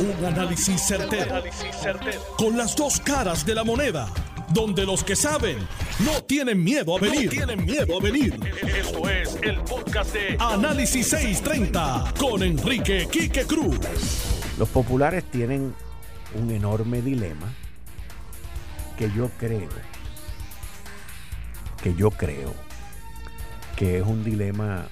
[0.00, 1.42] Un análisis certero,
[2.36, 4.08] Con las dos caras de la moneda.
[4.50, 5.58] Donde los que saben
[6.04, 7.28] no tienen miedo a venir.
[7.30, 8.38] tienen miedo a venir.
[8.62, 13.80] Esto es el podcast de Análisis 630 con Enrique Quique Cruz.
[14.56, 15.74] Los populares tienen
[16.34, 17.52] un enorme dilema
[18.96, 19.68] que yo creo,
[21.82, 22.54] que yo creo
[23.74, 24.86] que es un dilema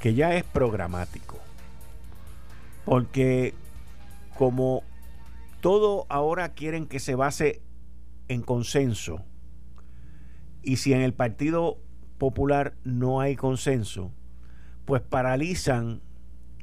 [0.00, 1.38] que ya es programático.
[2.84, 3.54] Porque
[4.36, 4.82] como
[5.60, 7.62] todo ahora quieren que se base
[8.28, 9.24] en consenso,
[10.62, 11.78] y si en el Partido
[12.18, 14.12] Popular no hay consenso,
[14.84, 16.00] pues paralizan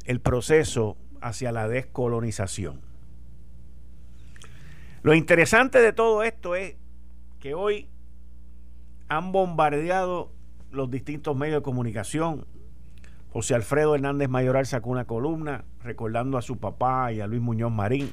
[0.05, 2.81] el proceso hacia la descolonización.
[5.03, 6.75] Lo interesante de todo esto es
[7.39, 7.89] que hoy
[9.09, 10.31] han bombardeado
[10.71, 12.45] los distintos medios de comunicación.
[13.33, 17.71] José Alfredo Hernández Mayoral sacó una columna recordando a su papá y a Luis Muñoz
[17.71, 18.11] Marín.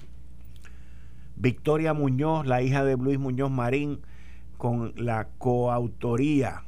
[1.37, 4.01] Victoria Muñoz, la hija de Luis Muñoz Marín,
[4.57, 6.63] con la coautoría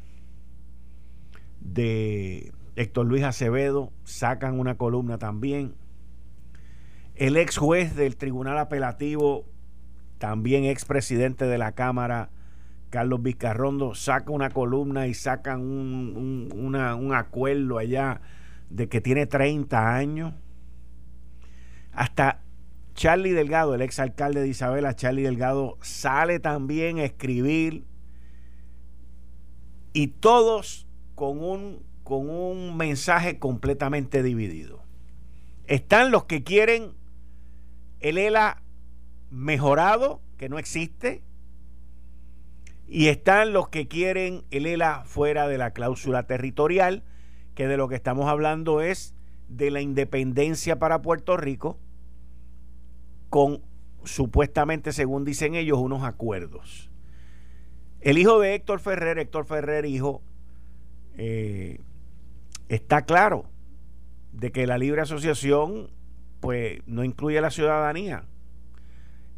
[1.61, 5.75] de Héctor Luis Acevedo, sacan una columna también.
[7.15, 9.47] El ex juez del Tribunal Apelativo,
[10.19, 12.29] también ex presidente de la Cámara,
[12.91, 18.21] Carlos Vizcarrondo, saca una columna y sacan un, un acuerdo allá
[18.73, 20.35] de que tiene 30 años.
[21.93, 22.41] Hasta
[22.95, 27.85] Charlie Delgado, el ex alcalde de Isabela, Charlie Delgado, sale también a escribir
[29.93, 34.83] y todos con un, con un mensaje completamente dividido.
[35.67, 36.93] Están los que quieren
[38.01, 38.63] el ELA
[39.31, 41.23] mejorado, que no existe,
[42.89, 47.05] y están los que quieren el ELA fuera de la cláusula territorial,
[47.55, 49.15] que de lo que estamos hablando es
[49.49, 51.79] de la independencia para Puerto Rico
[53.29, 53.63] con
[54.05, 56.91] supuestamente, según dicen ellos, unos acuerdos.
[58.01, 60.23] El hijo de Héctor Ferrer, Héctor Ferrer, hijo,
[61.17, 61.81] eh,
[62.69, 63.47] está claro
[64.33, 65.91] de que la libre asociación
[66.41, 68.25] pues no incluye la ciudadanía.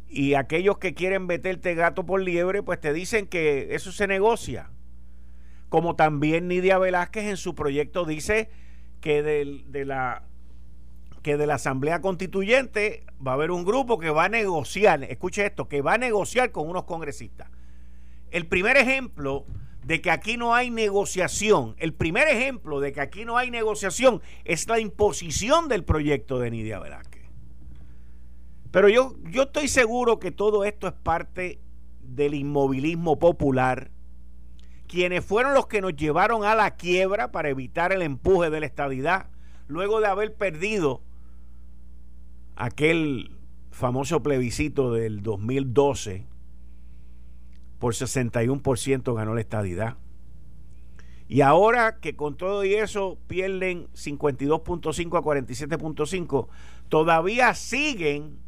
[0.07, 4.71] Y aquellos que quieren meterte gato por liebre, pues te dicen que eso se negocia
[5.69, 8.49] como también Nidia Velázquez en su proyecto dice
[9.01, 10.23] que de la
[11.25, 15.43] que de la Asamblea Constituyente va a haber un grupo que va a negociar, escuche
[15.43, 17.49] esto, que va a negociar con unos congresistas.
[18.29, 19.43] El primer ejemplo
[19.83, 24.21] de que aquí no hay negociación, el primer ejemplo de que aquí no hay negociación
[24.43, 27.23] es la imposición del proyecto de Nidia Velázquez.
[28.69, 31.59] Pero yo, yo estoy seguro que todo esto es parte
[32.01, 33.89] del inmovilismo popular
[34.87, 38.65] quienes fueron los que nos llevaron a la quiebra para evitar el empuje de la
[38.65, 39.27] estadidad,
[39.67, 41.01] luego de haber perdido
[42.55, 43.31] aquel
[43.71, 46.25] famoso plebiscito del 2012,
[47.79, 49.97] por 61% ganó la estadidad.
[51.27, 56.47] Y ahora que con todo y eso pierden 52.5 a 47.5,
[56.87, 58.39] todavía siguen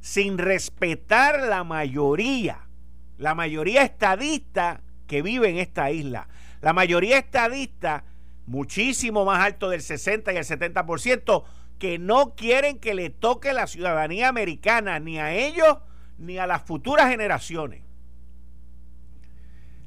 [0.00, 2.68] sin respetar la mayoría,
[3.16, 6.28] la mayoría estadista que vive en esta isla.
[6.60, 8.04] La mayoría estadista,
[8.46, 11.44] muchísimo más alto del 60 y el 70%,
[11.78, 15.78] que no quieren que le toque la ciudadanía americana ni a ellos
[16.18, 17.82] ni a las futuras generaciones.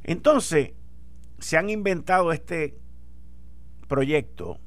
[0.03, 0.73] Entonces,
[1.39, 2.77] se han inventado este
[3.87, 4.59] proyecto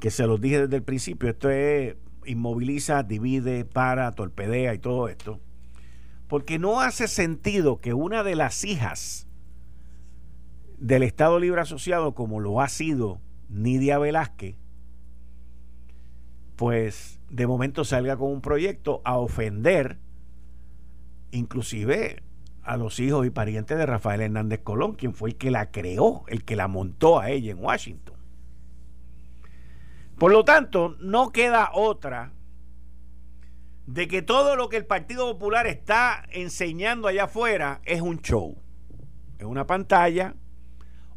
[0.00, 1.96] que se los dije desde el principio, esto es
[2.26, 5.40] inmoviliza, divide, para, torpedea y todo esto
[6.28, 9.26] porque no hace sentido que una de las hijas
[10.78, 14.56] del Estado Libre Asociado, como lo ha sido Nidia Velázquez,
[16.56, 19.98] pues de momento salga con un proyecto a ofender
[21.30, 22.22] inclusive
[22.62, 26.24] a los hijos y parientes de Rafael Hernández Colón, quien fue el que la creó,
[26.26, 28.16] el que la montó a ella en Washington.
[30.18, 32.32] Por lo tanto, no queda otra
[33.86, 38.58] de que todo lo que el Partido Popular está enseñando allá afuera es un show.
[39.38, 40.34] Es una pantalla,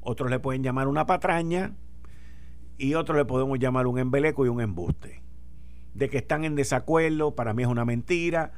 [0.01, 1.73] otros le pueden llamar una patraña
[2.77, 5.23] y otros le podemos llamar un embeleco y un embuste.
[5.93, 8.53] De que están en desacuerdo, para mí es una mentira.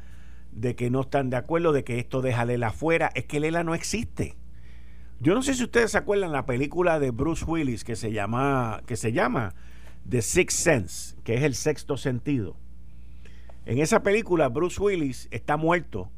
[0.52, 3.10] De que no están de acuerdo, de que esto deja Lela afuera.
[3.16, 4.36] Es que Lela no existe.
[5.22, 8.82] Yo no sé si ustedes se acuerdan la película de Bruce Willis que se llama,
[8.86, 9.56] que se llama
[10.10, 12.58] The Sixth Sense, que es el sexto sentido
[13.66, 16.12] en esa película, Bruce Willis está muerto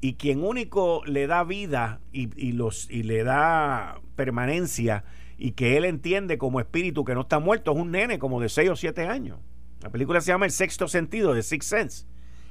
[0.00, 5.04] y quien único le da vida y, los, y le da permanencia
[5.38, 8.48] y que él entiende como espíritu que no está muerto es un nene como de
[8.48, 9.38] 6 o 7 años.
[9.80, 12.06] La película se llama El Sexto Sentido, de Six Sense.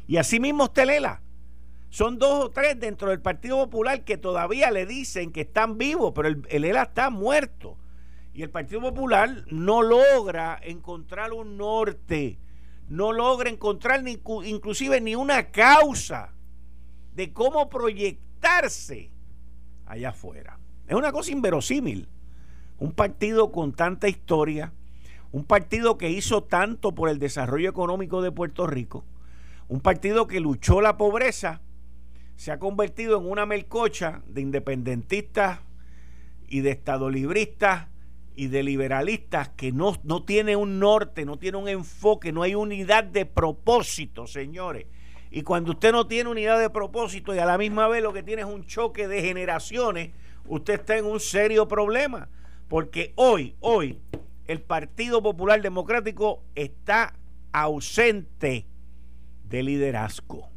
[0.07, 1.21] Y así mismo está Lela.
[1.89, 6.11] Son dos o tres dentro del Partido Popular que todavía le dicen que están vivos,
[6.15, 7.77] pero el, el ELA está muerto.
[8.33, 12.39] Y el Partido Popular no logra encontrar un norte,
[12.89, 16.33] no logra encontrar ni, inclusive ni una causa
[17.15, 19.11] de cómo proyectarse
[19.85, 20.59] allá afuera.
[20.87, 22.09] Es una cosa inverosímil.
[22.79, 24.73] Un partido con tanta historia,
[25.31, 29.05] un partido que hizo tanto por el desarrollo económico de Puerto Rico,
[29.67, 31.61] un partido que luchó la pobreza,
[32.35, 35.59] se ha convertido en una melcocha de independentistas
[36.47, 37.87] y de estadolibristas
[38.35, 42.55] y de liberalistas que no, no tiene un norte, no tiene un enfoque, no hay
[42.55, 44.87] unidad de propósito, señores.
[45.31, 48.23] Y cuando usted no tiene unidad de propósito y a la misma vez lo que
[48.23, 50.11] tiene es un choque de generaciones,
[50.45, 52.29] usted está en un serio problema.
[52.67, 53.99] Porque hoy, hoy,
[54.47, 57.15] el Partido Popular Democrático está
[57.51, 58.67] ausente
[59.45, 60.49] de liderazgo.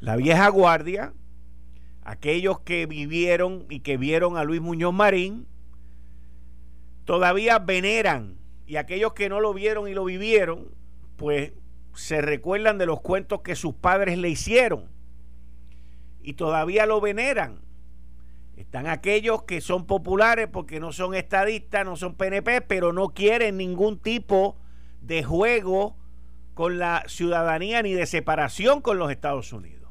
[0.00, 1.12] La vieja guardia,
[2.02, 5.46] aquellos que vivieron y que vieron a Luis Muñoz Marín,
[7.04, 10.68] todavía veneran y aquellos que no lo vieron y lo vivieron,
[11.16, 11.52] pues
[11.94, 14.88] se recuerdan de los cuentos que sus padres le hicieron
[16.22, 17.60] y todavía lo veneran.
[18.56, 23.56] Están aquellos que son populares porque no son estadistas, no son PNP, pero no quieren
[23.56, 24.56] ningún tipo
[25.00, 25.96] de juego
[26.54, 29.90] con la ciudadanía ni de separación con los Estados Unidos.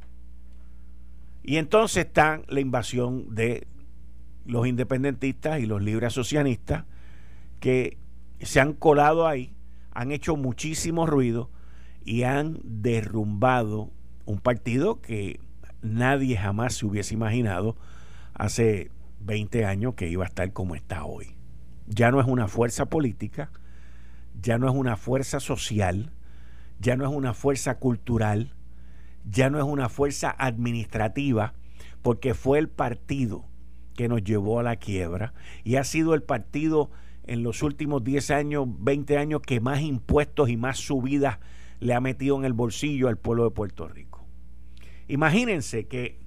[1.43, 3.67] Y entonces está la invasión de
[4.45, 6.85] los independentistas y los libres asocianistas
[7.61, 7.97] que
[8.41, 9.55] se han colado ahí,
[9.91, 11.49] han hecho muchísimo ruido
[12.03, 13.91] y han derrumbado
[14.25, 15.39] un partido que
[15.81, 17.77] nadie jamás se hubiese imaginado
[18.33, 18.91] hace
[19.21, 21.35] 20 años que iba a estar como está hoy.
[21.87, 23.51] Ya no es una fuerza política,
[24.41, 26.11] ya no es una fuerza social,
[26.79, 28.55] ya no es una fuerza cultural,
[29.29, 31.53] ya no es una fuerza administrativa,
[32.01, 33.45] porque fue el partido
[33.95, 36.89] que nos llevó a la quiebra y ha sido el partido
[37.25, 41.39] en los últimos 10 años, 20 años que más impuestos y más subidas
[41.79, 44.25] le ha metido en el bolsillo al pueblo de Puerto Rico.
[45.07, 46.19] Imagínense que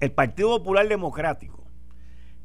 [0.00, 1.64] el Partido Popular Democrático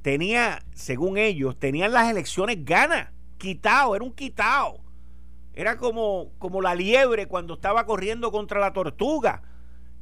[0.02, 4.80] tenía, según ellos, tenían las elecciones ganas, quitado, era un quitado.
[5.54, 9.44] Era como, como la liebre cuando estaba corriendo contra la tortuga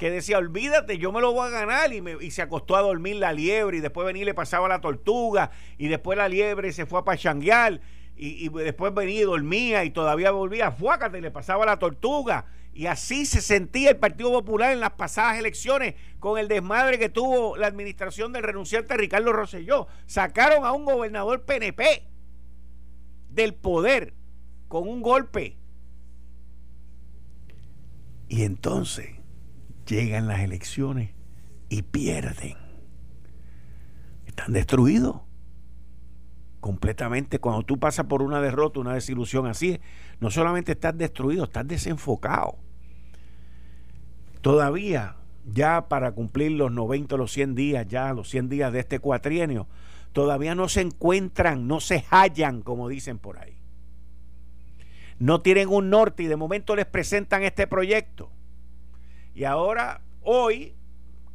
[0.02, 3.34] que decía, olvídate, yo me lo voy a ganar, y, se acostó a dormir la
[3.34, 7.02] liebre, y después venía y le pasaba la tortuga, y después la liebre se fue
[7.02, 7.82] a pachanguear,
[8.16, 12.48] y, y después venía y dormía, y todavía volvía, fuácate, y le pasaba la tortuga.
[12.74, 17.10] Y así se sentía el Partido Popular en las pasadas elecciones, con el desmadre que
[17.10, 19.86] tuvo la administración del renunciante Ricardo Rosselló.
[20.08, 22.08] Sacaron a un gobernador PNP
[23.30, 24.16] del poder
[24.68, 25.58] con un golpe.
[28.30, 29.21] Y entonces
[29.92, 31.12] llegan las elecciones
[31.70, 32.56] y pierden.
[34.26, 35.18] Están destruidos
[36.60, 37.40] completamente.
[37.40, 39.80] Cuando tú pasas por una derrota, una desilusión así,
[40.20, 42.56] no solamente estás destruido, estás desenfocado.
[44.42, 49.00] Todavía, ya para cumplir los 90 los 100 días, ya los 100 días de este
[49.00, 49.68] cuatrienio,
[50.14, 53.58] todavía no se encuentran, no se hallan, como dicen por ahí.
[55.20, 58.32] No tienen un norte y de momento les presentan este proyecto
[59.34, 60.74] y ahora, hoy,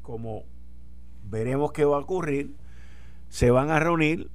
[0.03, 0.45] como
[1.25, 2.55] veremos qué va a ocurrir,
[3.29, 4.31] se van a reunir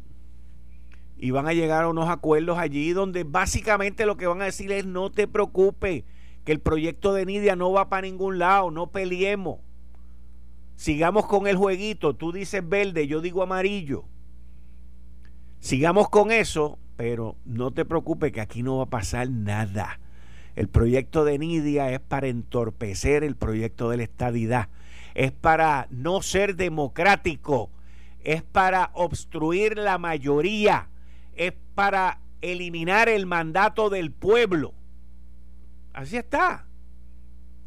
[1.17, 4.71] y van a llegar a unos acuerdos allí donde básicamente lo que van a decir
[4.71, 6.03] es no te preocupes,
[6.43, 9.59] que el proyecto de Nidia no va para ningún lado, no peleemos.
[10.75, 14.05] Sigamos con el jueguito, tú dices verde, yo digo amarillo.
[15.59, 19.99] Sigamos con eso, pero no te preocupes que aquí no va a pasar nada.
[20.61, 24.69] El proyecto de Nidia es para entorpecer el proyecto de la estadidad,
[25.15, 27.71] es para no ser democrático,
[28.23, 30.87] es para obstruir la mayoría,
[31.33, 34.75] es para eliminar el mandato del pueblo.
[35.93, 36.67] Así está.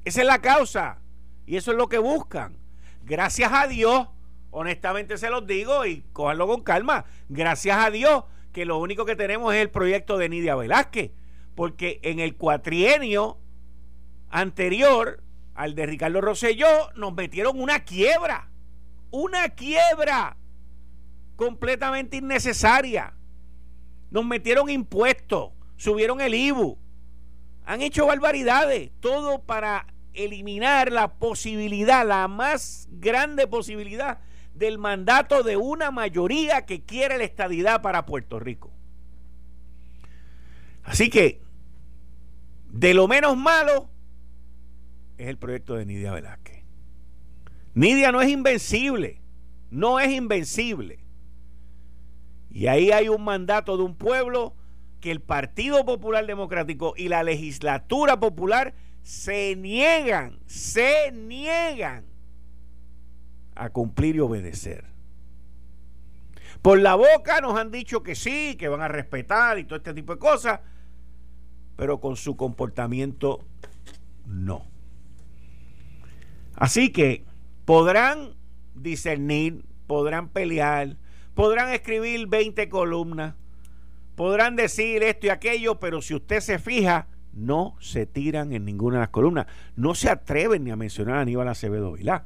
[0.04, 1.00] Esa es la causa
[1.46, 2.56] y eso es lo que buscan.
[3.02, 4.06] Gracias a Dios,
[4.52, 8.22] honestamente se los digo y cójanlo con calma, gracias a Dios
[8.52, 11.10] que lo único que tenemos es el proyecto de Nidia Velázquez
[11.54, 13.38] porque en el cuatrienio
[14.30, 15.22] anterior
[15.54, 18.50] al de Ricardo Rosselló nos metieron una quiebra,
[19.10, 20.36] una quiebra
[21.36, 23.14] completamente innecesaria.
[24.10, 26.78] Nos metieron impuestos, subieron el IBU,
[27.64, 34.20] han hecho barbaridades, todo para eliminar la posibilidad, la más grande posibilidad
[34.54, 38.70] del mandato de una mayoría que quiere la estadidad para Puerto Rico.
[40.84, 41.40] Así que
[42.74, 43.88] De lo menos malo
[45.16, 46.64] es el proyecto de Nidia Velázquez.
[47.72, 49.22] Nidia no es invencible,
[49.70, 50.98] no es invencible.
[52.50, 54.56] Y ahí hay un mandato de un pueblo
[55.00, 62.04] que el Partido Popular Democrático y la legislatura popular se niegan, se niegan
[63.54, 64.84] a cumplir y obedecer.
[66.60, 69.94] Por la boca nos han dicho que sí, que van a respetar y todo este
[69.94, 70.58] tipo de cosas,
[71.76, 73.40] pero con su comportamiento
[74.26, 74.64] no.
[76.54, 77.24] Así que
[77.64, 78.34] podrán
[78.74, 80.96] discernir, podrán pelear,
[81.34, 83.34] podrán escribir 20 columnas,
[84.14, 88.96] podrán decir esto y aquello, pero si usted se fija, no se tiran en ninguna
[88.96, 89.46] de las columnas.
[89.76, 92.24] No se atreven ni a mencionar a Aníbal Acevedo Vilá.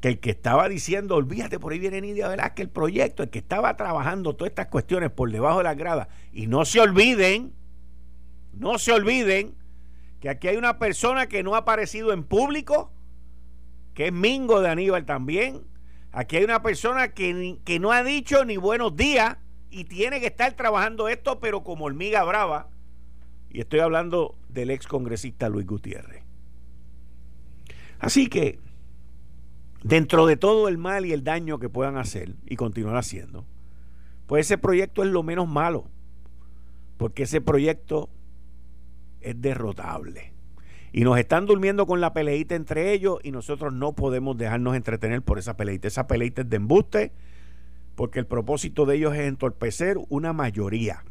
[0.00, 3.40] Que el que estaba diciendo, olvídate, por ahí viene Nidia que el proyecto, el que
[3.40, 6.08] estaba trabajando todas estas cuestiones por debajo de la grada.
[6.32, 7.52] Y no se olviden,
[8.52, 9.54] no se olviden
[10.20, 12.92] que aquí hay una persona que no ha aparecido en público,
[13.94, 15.62] que es Mingo de Aníbal también.
[16.12, 19.38] Aquí hay una persona que, que no ha dicho ni buenos días
[19.70, 22.68] y tiene que estar trabajando esto, pero como hormiga brava
[23.50, 26.22] y estoy hablando del ex congresista Luis Gutiérrez.
[27.98, 28.58] Así que,
[29.82, 33.44] dentro de todo el mal y el daño que puedan hacer y continuar haciendo,
[34.26, 35.86] pues ese proyecto es lo menos malo,
[36.96, 38.08] porque ese proyecto
[39.20, 40.32] es derrotable.
[40.92, 45.22] Y nos están durmiendo con la peleita entre ellos y nosotros no podemos dejarnos entretener
[45.22, 45.86] por esa peleita.
[45.86, 47.12] Esa peleita es de embuste,
[47.94, 51.04] porque el propósito de ellos es entorpecer una mayoría.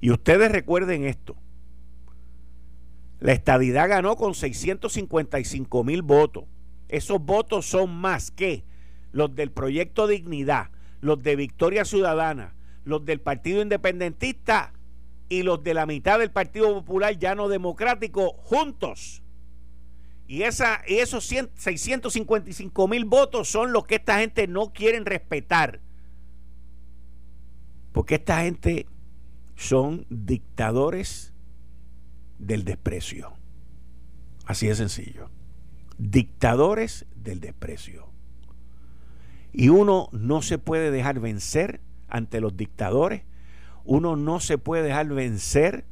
[0.00, 1.36] Y ustedes recuerden esto.
[3.18, 6.44] La estadidad ganó con 655 mil votos.
[6.88, 8.64] Esos votos son más que
[9.12, 14.72] los del Proyecto Dignidad, los de Victoria Ciudadana, los del Partido Independentista
[15.28, 19.22] y los de la mitad del Partido Popular Llano Democrático juntos.
[20.28, 25.80] Y, esa, y esos 655 mil votos son los que esta gente no quieren respetar.
[27.92, 28.86] Porque esta gente
[29.54, 31.32] son dictadores
[32.38, 33.34] del desprecio.
[34.44, 35.30] Así de sencillo.
[35.98, 38.10] Dictadores del desprecio.
[39.52, 43.22] Y uno no se puede dejar vencer ante los dictadores.
[43.86, 45.84] Uno no se puede dejar vencer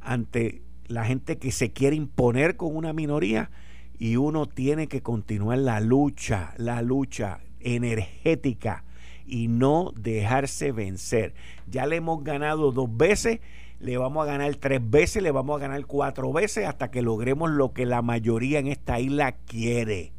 [0.00, 3.50] ante la gente que se quiere imponer con una minoría.
[3.98, 8.84] Y uno tiene que continuar la lucha, la lucha energética
[9.26, 11.34] y no dejarse vencer.
[11.66, 13.40] Ya le hemos ganado dos veces,
[13.80, 17.50] le vamos a ganar tres veces, le vamos a ganar cuatro veces hasta que logremos
[17.50, 20.12] lo que la mayoría en esta isla quiere.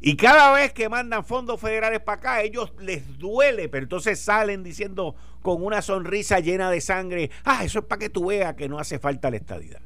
[0.00, 4.62] Y cada vez que mandan fondos federales para acá, ellos les duele, pero entonces salen
[4.62, 8.68] diciendo con una sonrisa llena de sangre, ah, eso es para que tú veas que
[8.68, 9.80] no hace falta la estadidad.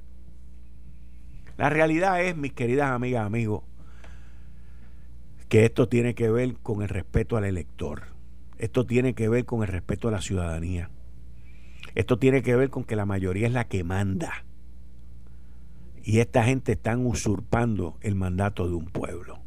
[1.56, 3.62] La realidad es, mis queridas amigas, amigos,
[5.48, 8.04] que esto tiene que ver con el respeto al elector.
[8.58, 10.90] Esto tiene que ver con el respeto a la ciudadanía.
[11.94, 14.44] Esto tiene que ver con que la mayoría es la que manda.
[16.04, 19.41] Y esta gente están usurpando el mandato de un pueblo.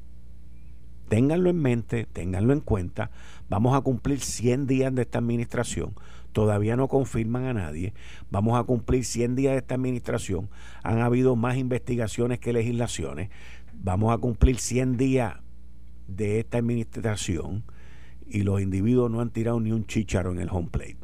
[1.09, 3.11] Ténganlo en mente, ténganlo en cuenta.
[3.49, 5.93] Vamos a cumplir 100 días de esta administración.
[6.33, 7.93] Todavía no confirman a nadie.
[8.31, 10.49] Vamos a cumplir 100 días de esta administración.
[10.83, 13.29] Han habido más investigaciones que legislaciones.
[13.73, 15.35] Vamos a cumplir 100 días
[16.07, 17.63] de esta administración
[18.27, 20.97] y los individuos no han tirado ni un chicharo en el home plate.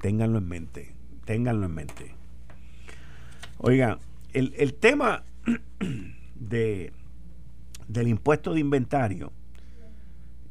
[0.00, 2.14] Ténganlo en mente, ténganlo en mente.
[3.58, 3.98] Oiga,
[4.32, 5.24] el, tema
[6.34, 6.92] de,
[7.88, 9.32] del impuesto de inventario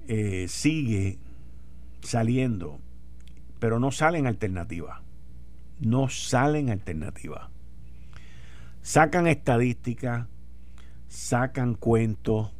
[0.08, 1.18] eh, sigue
[2.02, 2.80] saliendo,
[3.60, 5.02] pero no salen alternativas.
[5.80, 7.50] No salen alternativas.
[8.82, 10.28] Sacan estadísticas,
[11.08, 12.52] sacan cuentos,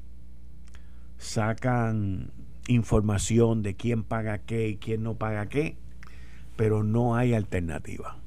[1.18, 2.32] sacan
[2.68, 5.78] información de quién paga qué y quién no paga qué,
[6.56, 8.18] pero no hay alternativa.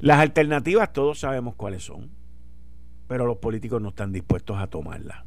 [0.00, 2.10] Las alternativas todos sabemos cuáles son,
[3.08, 5.24] pero los políticos no están dispuestos a tomarlas.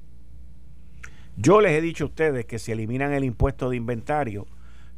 [1.35, 4.45] Yo les he dicho a ustedes que si eliminan el impuesto de inventario,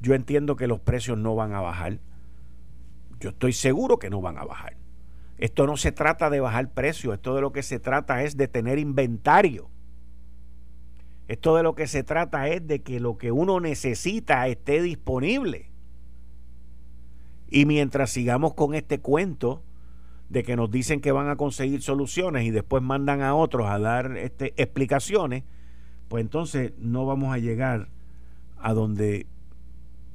[0.01, 1.99] yo entiendo que los precios no van a bajar.
[3.19, 4.75] Yo estoy seguro que no van a bajar.
[5.37, 8.47] Esto no se trata de bajar precios, esto de lo que se trata es de
[8.47, 9.69] tener inventario.
[11.27, 15.71] Esto de lo que se trata es de que lo que uno necesita esté disponible.
[17.49, 19.63] Y mientras sigamos con este cuento
[20.33, 23.77] de que nos dicen que van a conseguir soluciones y después mandan a otros a
[23.77, 25.43] dar este, explicaciones,
[26.07, 27.89] pues entonces no vamos a llegar
[28.57, 29.27] a donde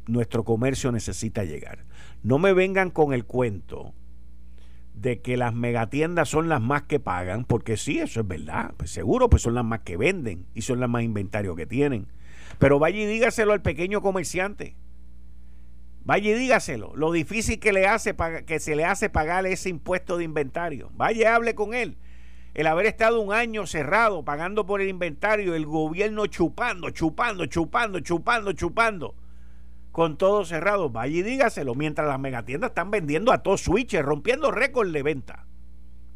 [0.09, 1.85] nuestro comercio necesita llegar.
[2.25, 3.95] No me vengan con el cuento
[4.93, 8.91] de que las megatiendas son las más que pagan, porque sí, eso es verdad, pues
[8.91, 12.09] seguro, pues son las más que venden y son las más inventario que tienen.
[12.59, 14.75] Pero vaya y dígaselo al pequeño comerciante.
[16.09, 20.17] Vaya y dígaselo, lo difícil que, le hace, que se le hace pagar ese impuesto
[20.17, 20.91] de inventario.
[20.95, 21.99] Vaya y hable con él.
[22.55, 28.01] El haber estado un año cerrado pagando por el inventario, el gobierno chupando, chupando, chupando,
[28.01, 29.17] chupando, chupando
[29.93, 30.89] con todo cerrado.
[30.89, 35.45] Vaya y dígaselo, mientras las megatiendas están vendiendo a todos switches, rompiendo récord de venta.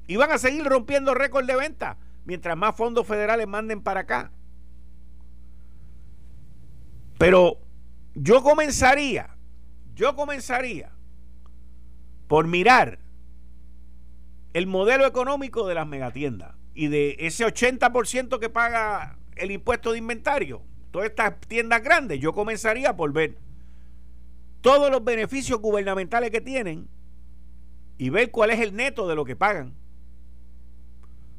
[0.07, 4.33] Y van a seguir rompiendo récord de venta mientras más fondos federales manden para acá.
[7.19, 7.59] Pero
[8.15, 9.37] yo comenzaría,
[9.95, 10.93] yo comenzaría
[12.29, 12.99] por mirar
[14.53, 19.99] el modelo económico de las megatiendas y de ese 80% que paga el impuesto de
[19.99, 23.39] inventario, todas estas tiendas grandes, yo comenzaría por ver
[24.61, 26.89] todos los beneficios gubernamentales que tienen
[27.99, 29.75] y ver cuál es el neto de lo que pagan.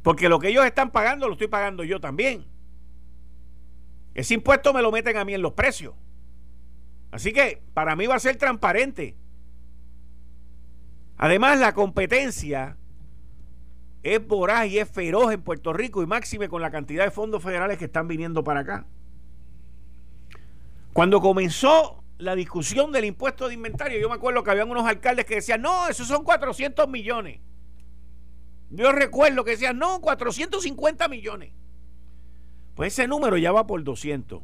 [0.04, 2.46] Porque lo que ellos están pagando lo estoy pagando yo también.
[4.14, 5.96] Ese impuesto me lo meten a mí en los precios.
[7.14, 9.16] Así que para mí va a ser transparente.
[11.16, 12.76] Además, la competencia
[14.02, 17.44] es voraz y es feroz en Puerto Rico y máxime con la cantidad de fondos
[17.44, 18.88] federales que están viniendo para acá.
[20.92, 25.26] Cuando comenzó la discusión del impuesto de inventario, yo me acuerdo que habían unos alcaldes
[25.26, 27.42] que decían, no, esos son 400 millones.
[28.72, 31.54] Yo recuerdo que decían, no, 450 millones.
[32.74, 34.42] Pues ese número ya va por 200.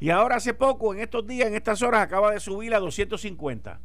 [0.00, 3.80] Y ahora hace poco, en estos días, en estas horas, acaba de subir a 250.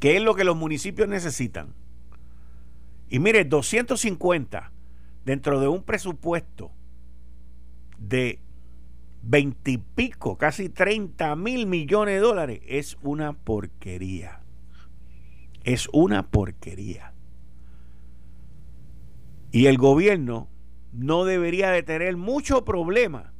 [0.00, 1.74] Que es lo que los municipios necesitan.
[3.08, 4.72] Y mire, 250
[5.24, 6.72] dentro de un presupuesto
[7.98, 8.40] de
[9.22, 14.40] veintipico, casi 30 mil millones de dólares, es una porquería.
[15.64, 17.14] Es una porquería.
[19.50, 20.48] Y el gobierno
[20.92, 23.33] no debería de tener mucho problema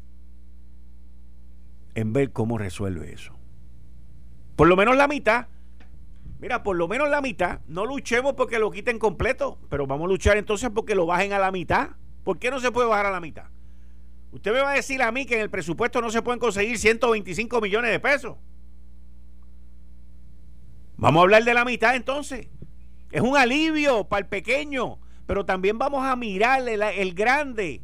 [1.95, 3.33] en ver cómo resuelve eso.
[4.57, 5.49] Por lo menos la mitad.
[6.41, 7.61] Mira, por lo menos la mitad.
[7.67, 11.39] No luchemos porque lo quiten completo, pero vamos a luchar entonces porque lo bajen a
[11.39, 11.91] la mitad.
[12.23, 13.47] ¿Por qué no se puede bajar a la mitad?
[14.33, 16.79] Usted me va a decir a mí que en el presupuesto no se pueden conseguir
[16.79, 18.37] 125 millones de pesos.
[20.97, 22.49] Vamos a hablar de la mitad entonces.
[23.11, 27.83] Es un alivio para el pequeño, pero también vamos a mirar el, grande.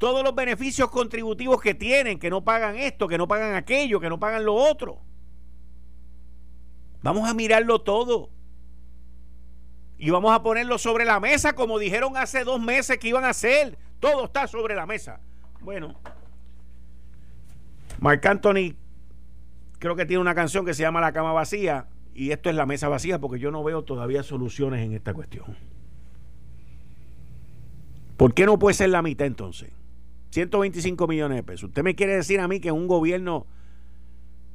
[0.00, 4.08] Todos los beneficios contributivos que tienen, que no pagan esto, que no pagan aquello, que
[4.08, 4.98] no pagan lo otro.
[7.02, 8.30] Vamos a mirarlo todo.
[9.98, 13.28] Y vamos a ponerlo sobre la mesa como dijeron hace dos meses que iban a
[13.28, 13.76] hacer.
[14.00, 15.20] Todo está sobre la mesa.
[15.60, 15.94] Bueno,
[17.98, 18.76] Marc Anthony
[19.78, 22.64] creo que tiene una canción que se llama La cama vacía y esto es la
[22.64, 25.58] mesa vacía porque yo no veo todavía soluciones en esta cuestión.
[28.16, 29.74] ¿Por qué no puede ser la mitad entonces?
[30.30, 31.64] 125 millones de pesos.
[31.64, 33.46] ¿Usted me quiere decir a mí que un gobierno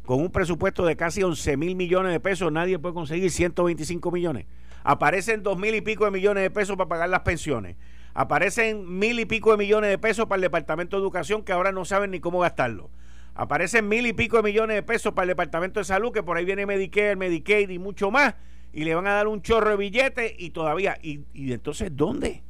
[0.05, 4.45] con un presupuesto de casi 11 mil millones de pesos nadie puede conseguir 125 millones?
[4.83, 7.75] Aparecen dos mil y pico de millones de pesos para pagar las pensiones
[8.15, 11.73] Aparecen mil y pico de millones de pesos para el Departamento de Educación que ahora
[11.73, 12.89] no saben ni cómo gastarlo.
[13.33, 16.37] Aparecen mil y pico de millones de pesos para el Departamento de Salud, que por
[16.37, 18.35] ahí viene Medicare, Medicaid y mucho más,
[18.71, 20.97] y le van a dar un chorro de billetes y todavía.
[21.01, 22.44] ¿Y, y entonces dónde?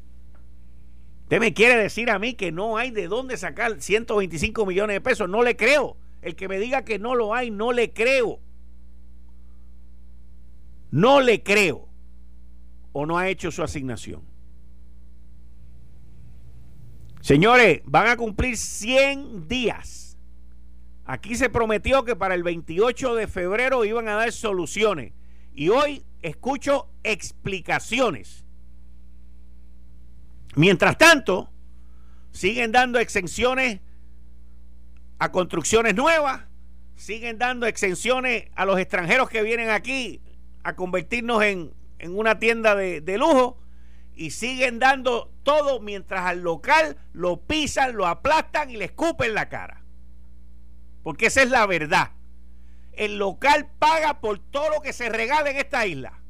[1.25, 5.01] Usted me quiere decir a mí que no hay de dónde sacar 125 millones de
[5.01, 5.27] pesos.
[5.27, 5.97] No le creo.
[6.21, 8.39] El que me diga que no lo hay, no le creo.
[10.91, 11.89] No le creo.
[12.93, 14.21] O no ha hecho su asignación.
[17.21, 20.19] Señores, van a cumplir 100 días.
[21.05, 25.13] Aquí se prometió que para el 28 de febrero iban a dar soluciones.
[25.55, 28.44] Y hoy escucho explicaciones.
[30.55, 31.49] Mientras tanto,
[32.31, 33.81] siguen dando exenciones
[35.19, 36.41] a construcciones nuevas,
[36.95, 40.21] siguen dando exenciones a los extranjeros que vienen aquí
[40.63, 41.73] a convertirnos en,
[42.07, 43.57] una tienda de, de lujo
[44.15, 49.49] y siguen dando todo mientras al local lo pisan, lo aplastan y le escupen la
[49.49, 49.81] cara.
[51.03, 52.11] Porque esa es la verdad.
[52.93, 56.21] El local paga por todo lo que se regala en esta isla.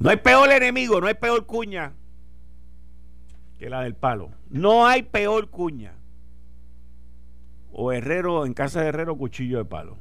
[0.00, 1.92] No hay peor enemigo, no hay peor cuña
[3.60, 4.30] que la del palo.
[4.48, 5.92] No hay peor cuña.
[7.70, 9.98] O herrero, en casa de herrero, cuchillo de palo.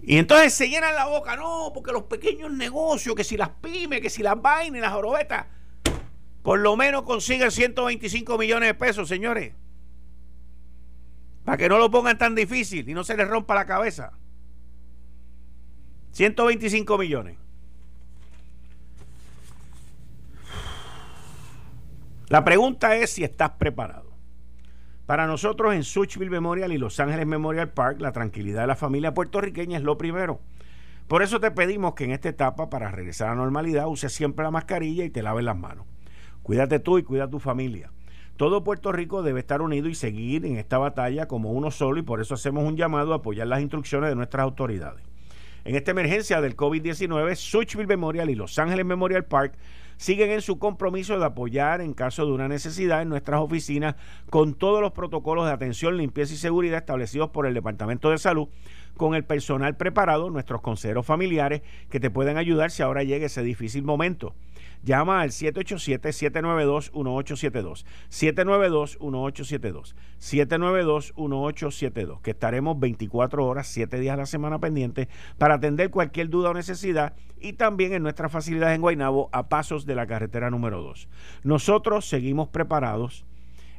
[0.00, 4.00] Y entonces se llenan la boca, no, porque los pequeños negocios, que si las pymes,
[4.00, 5.46] que si las vainas, las orobetas,
[6.42, 9.54] por lo menos consiguen 125 millones de pesos, señores.
[11.44, 14.17] Para que no lo pongan tan difícil y no se les rompa la cabeza.
[16.12, 17.36] 125 millones.
[22.28, 24.12] La pregunta es si estás preparado.
[25.06, 29.14] Para nosotros en Suchville Memorial y Los Ángeles Memorial Park, la tranquilidad de la familia
[29.14, 30.40] puertorriqueña es lo primero.
[31.06, 34.44] Por eso te pedimos que en esta etapa, para regresar a la normalidad, uses siempre
[34.44, 35.86] la mascarilla y te laves las manos.
[36.42, 37.90] Cuídate tú y cuida a tu familia.
[38.36, 42.02] Todo Puerto Rico debe estar unido y seguir en esta batalla como uno solo y
[42.02, 45.07] por eso hacemos un llamado a apoyar las instrucciones de nuestras autoridades.
[45.64, 49.54] En esta emergencia del COVID-19, Suchville Memorial y Los Ángeles Memorial Park
[49.98, 53.96] siguen en su compromiso de apoyar en caso de una necesidad en nuestras oficinas
[54.30, 58.48] con todos los protocolos de atención, limpieza y seguridad establecidos por el Departamento de Salud
[58.96, 63.42] con el personal preparado, nuestros consejeros familiares que te pueden ayudar si ahora llega ese
[63.42, 64.34] difícil momento.
[64.82, 67.84] Llama al 787-792-1872.
[68.10, 69.94] 792-1872.
[70.20, 72.20] 792-1872.
[72.20, 76.54] Que estaremos 24 horas, 7 días a la semana pendientes para atender cualquier duda o
[76.54, 81.08] necesidad y también en nuestras facilidades en Guaynabo a pasos de la carretera número 2.
[81.44, 83.24] Nosotros seguimos preparados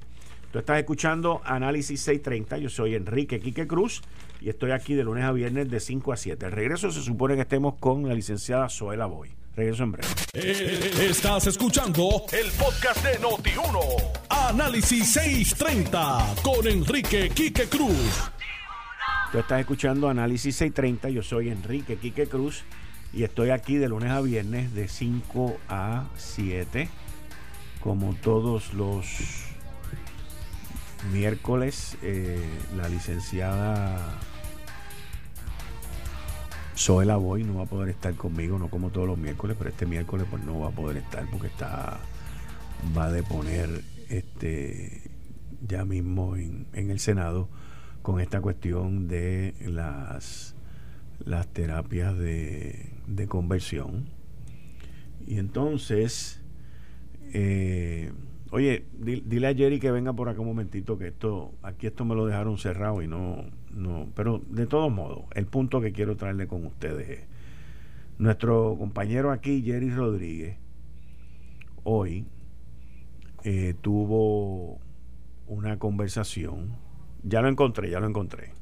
[0.52, 2.58] Tú estás escuchando Análisis 630.
[2.58, 4.02] Yo soy Enrique Quique Cruz
[4.40, 6.46] y estoy aquí de lunes a viernes de 5 a 7.
[6.46, 9.30] El regreso se supone que estemos con la licenciada Zoela Boy.
[9.56, 10.08] Regreso en breve.
[10.34, 13.80] Eh, estás escuchando el podcast de Noti1.
[14.28, 18.30] Análisis 630 con Enrique Quique Cruz.
[19.30, 21.10] Tú estás escuchando Análisis 630.
[21.10, 22.64] Yo soy Enrique Quique Cruz
[23.12, 26.88] y estoy aquí de lunes a viernes de 5 a 7.
[27.80, 29.06] Como todos los
[31.12, 32.40] miércoles, eh,
[32.76, 34.18] la licenciada
[36.76, 39.86] Zoela Boy no va a poder estar conmigo, no como todos los miércoles, pero este
[39.86, 41.98] miércoles pues no va a poder estar porque está
[42.96, 45.10] va a deponer este
[45.66, 47.48] ya mismo en, el Senado
[48.02, 50.56] con esta cuestión de las
[51.24, 54.08] las terapias de, de conversión.
[55.26, 56.42] Y entonces,
[57.32, 58.12] eh,
[58.50, 62.14] oye, dile a Jerry que venga por acá un momentito, que esto, aquí esto me
[62.14, 66.46] lo dejaron cerrado y no, no, pero de todos modos, el punto que quiero traerle
[66.46, 67.20] con ustedes es,
[68.18, 70.56] nuestro compañero aquí, Jerry Rodríguez,
[71.82, 72.26] hoy
[73.42, 74.78] eh, tuvo
[75.48, 76.76] una conversación,
[77.24, 78.52] ya lo encontré, ya lo encontré,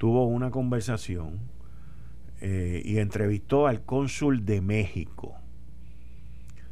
[0.00, 1.40] tuvo una conversación
[2.40, 5.34] eh, y entrevistó al cónsul de México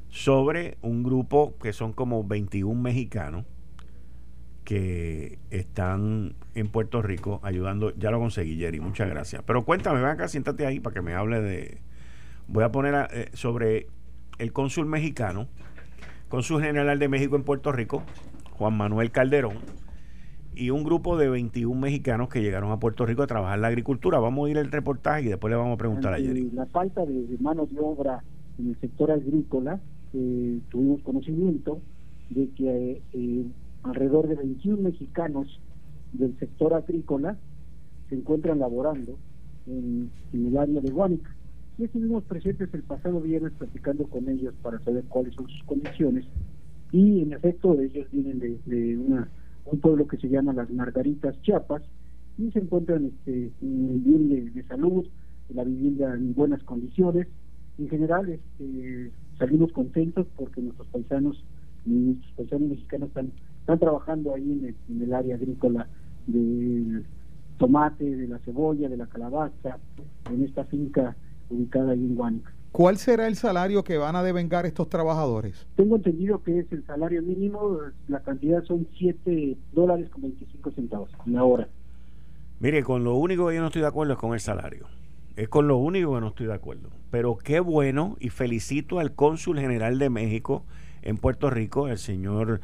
[0.09, 3.45] sobre un grupo que son como 21 mexicanos
[4.65, 7.95] que están en Puerto Rico ayudando.
[7.99, 9.43] Ya lo conseguí, Jerry, muchas gracias.
[9.45, 11.83] Pero cuéntame, ven acá, siéntate ahí para que me hable de...
[12.47, 13.89] Voy a poner eh, sobre
[14.39, 15.49] el cónsul mexicano,
[16.31, 18.03] cónsul general de México en Puerto Rico,
[18.53, 19.59] Juan Manuel Calderón,
[20.59, 24.19] y un grupo de 21 mexicanos que llegaron a Puerto Rico a trabajar la agricultura.
[24.19, 26.51] Vamos a ir el reportaje y después le vamos a preguntar a Jerry.
[26.51, 28.25] La falta de, manos de obra
[28.59, 29.81] en el sector agrícola,
[30.15, 31.81] eh, tuvimos conocimiento
[32.31, 33.45] de que eh,
[33.85, 35.61] alrededor de 21 mexicanos
[36.13, 37.37] del sector agrícola
[38.09, 39.17] se encuentran laborando
[39.67, 41.35] en, el área de Guánica.
[41.79, 46.25] Y estuvimos presentes el pasado viernes platicando con ellos para saber cuáles son sus condiciones.
[46.91, 49.29] Y en efecto, ellos vienen de, una,
[49.71, 51.83] un pueblo que se llama Las Margaritas Chiapas
[52.39, 55.07] y se encuentran este, bien de, de salud,
[55.51, 57.27] la vivienda en buenas condiciones.
[57.79, 61.45] En general, este, salimos contentos porque nuestros paisanos
[61.85, 65.89] nuestros paisanos mexicanos están trabajando ahí en el, área agrícola
[66.27, 67.05] del
[67.59, 69.79] tomate, de la cebolla, de la calabaza,
[70.31, 71.17] en esta finca
[71.51, 72.53] ubicada ahí en Guánica.
[72.73, 75.67] ¿Cuál será el salario que van a devengar estos trabajadores?
[75.77, 77.79] Tengo entendido que es el salario mínimo,
[78.09, 81.69] la cantidad son 7 dólares con 25 centavos la hora.
[82.61, 84.87] Mire, con lo único que yo no estoy de acuerdo es con el salario.
[85.37, 86.91] Es con lo único que no estoy de acuerdo.
[87.11, 90.65] Pero qué bueno y felicito al cónsul general de México
[91.03, 92.61] en Puerto Rico, el señor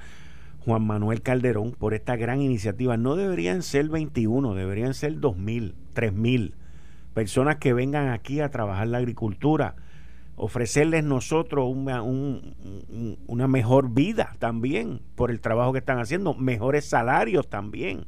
[0.65, 2.97] Juan Manuel Calderón por esta gran iniciativa.
[2.97, 6.53] No deberían ser 21, deberían ser 2.000, 3.000
[7.15, 9.77] personas que vengan aquí a trabajar la agricultura,
[10.37, 17.49] ofrecerles nosotros una, una mejor vida también por el trabajo que están haciendo, mejores salarios
[17.49, 18.07] también.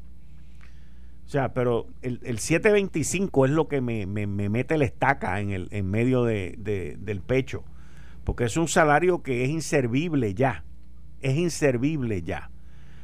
[1.24, 5.50] O sea, pero el, el 725 es lo que me, me, mete la estaca en,
[5.50, 6.54] el, en medio de,
[6.98, 7.64] del pecho,
[8.24, 10.64] porque es un salario que es inservible ya
[11.20, 12.50] es inservible ya.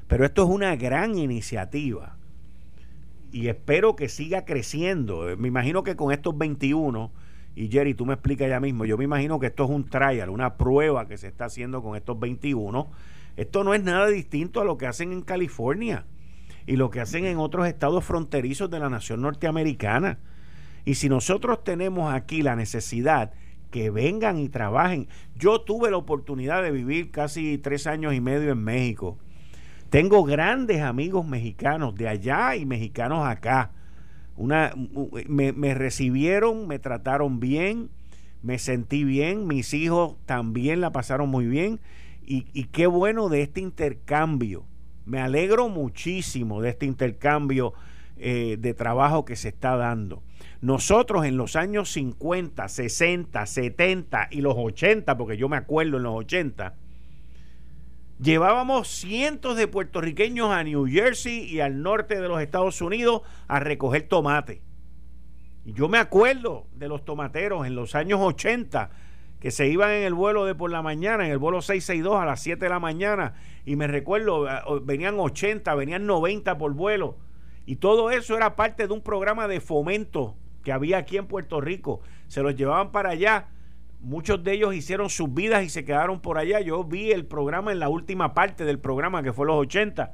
[0.09, 2.17] Pero esto es una gran iniciativa.
[3.35, 5.25] y espero que siga creciendo.
[5.39, 7.11] Me imagino que con estos 21,
[7.55, 10.31] y Jerry, tú me explicas ya mismo, yo me imagino que esto es un trial,
[10.31, 12.91] una prueba que se está haciendo con estos 21.
[13.37, 16.07] Esto no es nada distinto a lo que hacen en California
[16.67, 20.19] y lo que hacen en otros estados fronterizos de la nación norteamericana.
[20.85, 23.33] Y si nosotros tenemos aquí la necesidad
[23.73, 25.09] que vengan y trabajen.
[25.35, 29.19] Yo tuve la oportunidad de vivir casi tres años y medio en México.
[29.91, 33.73] Tengo grandes amigos mexicanos de allá y mexicanos acá.
[34.37, 34.73] Una,
[35.29, 37.91] me, recibieron, me trataron bien,
[38.43, 41.81] me sentí bien, mis hijos también la pasaron muy bien
[42.25, 44.65] y, y qué bueno de este intercambio.
[45.05, 47.75] Me alegro muchísimo de este intercambio
[48.25, 50.23] eh, de trabajo que se está dando.
[50.61, 56.05] Nosotros en los años 50, 60, 70 y los 80, porque yo me acuerdo en
[56.05, 56.75] los 80,
[58.23, 63.61] llevábamos cientos de puertorriqueños a New Jersey y al norte de los Estados Unidos a
[63.61, 64.63] recoger tomate.
[65.65, 68.91] Y yo me acuerdo de los tomateros en los años 80
[69.41, 72.25] que se iban en el vuelo de por la mañana, en el vuelo 662 a
[72.25, 77.17] las 7 de la mañana, y me recuerdo, eh, venían 80, venían 90 por vuelo,
[77.67, 81.61] y todo eso era parte de un programa de fomento que había aquí en Puerto
[81.61, 82.01] Rico.
[82.29, 83.49] Se los llevaban para allá.
[84.03, 86.61] Muchos de ellos hicieron sus vidas y se quedaron por allá.
[86.61, 90.13] Yo vi el programa en la última parte del programa, que fue los 80.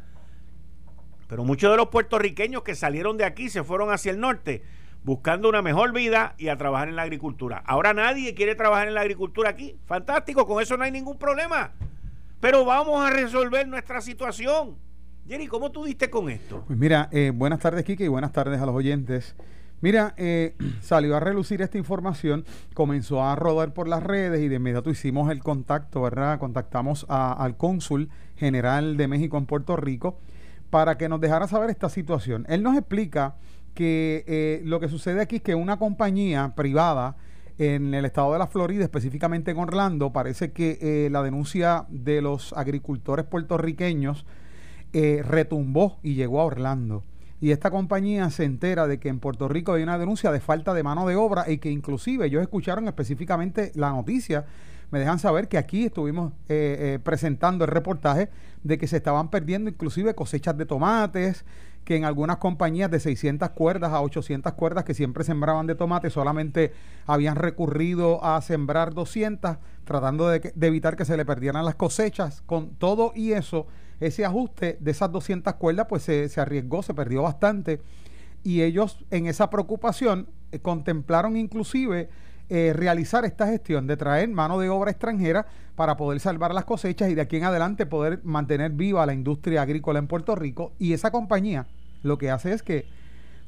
[1.27, 4.63] Pero muchos de los puertorriqueños que salieron de aquí se fueron hacia el norte
[5.05, 7.63] buscando una mejor vida y a trabajar en la agricultura.
[7.67, 9.77] Ahora nadie quiere trabajar en la agricultura aquí.
[9.87, 11.73] Fantástico, con eso no hay ningún problema.
[12.41, 14.77] Pero vamos a resolver nuestra situación.
[15.27, 16.65] Jenny, ¿cómo tú diste con esto?
[16.67, 19.35] Pues mira, eh, buenas tardes, Kike, y buenas tardes a los oyentes.
[19.81, 24.57] Mira, eh, salió a relucir esta información, comenzó a rodar por las redes y de
[24.57, 26.39] inmediato hicimos el contacto, ¿verdad?
[26.39, 30.19] Contactamos al cónsul general de México en Puerto Rico
[30.71, 32.45] para que nos dejara saber esta situación.
[32.49, 33.37] Él nos explica
[33.75, 37.17] que eh, lo que sucede aquí es que una compañía privada
[37.59, 42.21] en el estado de la Florida, específicamente en Orlando, parece que eh, la denuncia de
[42.23, 44.27] los agricultores puertorriqueños
[44.91, 47.05] retumbó y llegó a Orlando
[47.41, 50.75] y esta compañía se entera de que en Puerto Rico hay una denuncia de falta
[50.75, 54.45] de mano de obra y que inclusive ellos escucharon específicamente la noticia,
[54.91, 58.31] me dejan saber que aquí estuvimos eh, eh, presentando el reportaje
[58.65, 61.45] de que se estaban perdiendo inclusive cosechas de tomates,
[61.85, 66.11] que en algunas compañías de 600 cuerdas a 800 cuerdas que siempre sembraban de tomate
[66.11, 66.73] solamente
[67.07, 72.43] habían recurrido a sembrar 200 tratando de, de evitar que se le perdieran las cosechas.
[72.45, 73.67] Con todo y eso,
[74.01, 77.81] ese ajuste de esas 200 cuerdas pues se, arriesgó, se perdió bastante.
[78.45, 82.09] Y ellos en esa preocupación eh, contemplaron inclusive
[82.49, 87.11] eh, realizar esta gestión de traer mano de obra extranjera para poder salvar las cosechas
[87.11, 90.73] y de aquí en adelante poder mantener viva la industria agrícola en Puerto Rico.
[90.79, 91.67] Y esa compañía
[92.03, 92.87] lo que hace es que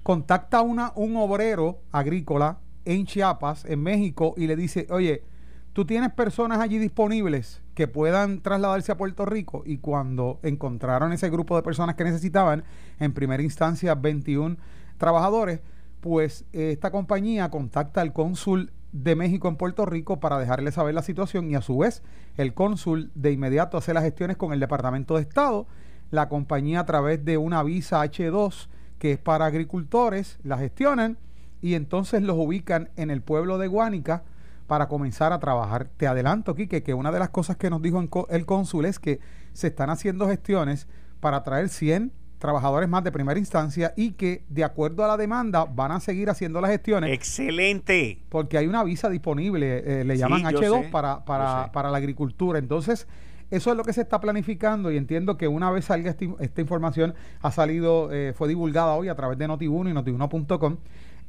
[0.03, 5.23] contacta a una, un obrero agrícola en Chiapas, en México, y le dice, oye,
[5.73, 11.31] tú tienes personas allí disponibles que puedan trasladarse a Puerto Rico y cuando encontraron ese
[11.31, 12.65] grupo de personas que necesitaban,
[12.99, 14.57] en primera instancia 21
[14.99, 15.61] trabajadores,
[16.01, 21.03] pues esta compañía contacta al cónsul de México en Puerto Rico para dejarle saber la
[21.03, 22.03] situación y a su vez
[22.37, 25.67] el cónsul de inmediato hace las gestiones con el Departamento de Estado,
[26.11, 31.17] la compañía a través de una visa H2 que es para agricultores, la gestionan
[31.63, 34.25] y entonces los ubican en el pueblo de Guánica,
[34.71, 35.91] para comenzar a trabajar.
[35.97, 39.19] Te adelanto, Quique, que una de las cosas que nos dijo el cónsul es que
[39.53, 40.87] se están haciendo gestiones
[41.19, 45.65] para traer 100 trabajadores más de primera instancia y que de acuerdo a la demanda
[45.65, 47.11] van a seguir haciendo las gestiones.
[47.13, 48.23] Excelente.
[48.29, 52.61] Porque hay una visa disponible, eh, le llaman H2 para, para, para la agricultura.
[52.61, 53.09] Entonces,
[53.51, 57.15] eso es lo que se está planificando y entiendo que una vez salga esta, información,
[57.43, 60.77] ha salido, eh, fue divulgada hoy a través de Noti1 y Noti1.com.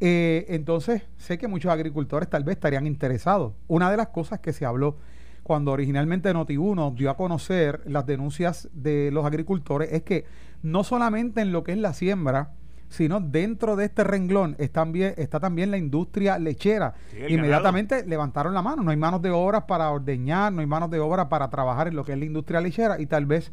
[0.03, 3.53] Eh, entonces, sé que muchos agricultores tal vez estarían interesados.
[3.67, 4.97] Una de las cosas que se habló
[5.43, 10.25] cuando originalmente Noti1 dio a conocer las denuncias de los agricultores es que
[10.63, 12.51] no solamente en lo que es la siembra,
[12.89, 16.95] sino dentro de este renglón está también, está también la industria lechera.
[17.29, 20.99] Inmediatamente levantaron la mano, no hay manos de obra para ordeñar, no hay manos de
[20.99, 23.51] obra para trabajar en lo que es la industria lechera y tal vez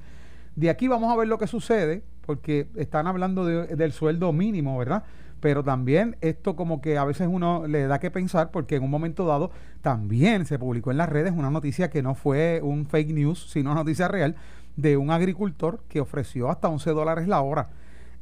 [0.57, 5.05] de aquí vamos a ver lo que sucede, porque están hablando del sueldo mínimo, ¿verdad?
[5.40, 8.90] Pero también esto como que a veces uno le da que pensar porque en un
[8.90, 9.51] momento dado
[9.83, 13.70] también se publicó en las redes una noticia que no fue un fake news, sino
[13.70, 14.37] una noticia real
[14.77, 17.70] de un agricultor que ofreció hasta 11 dólares la hora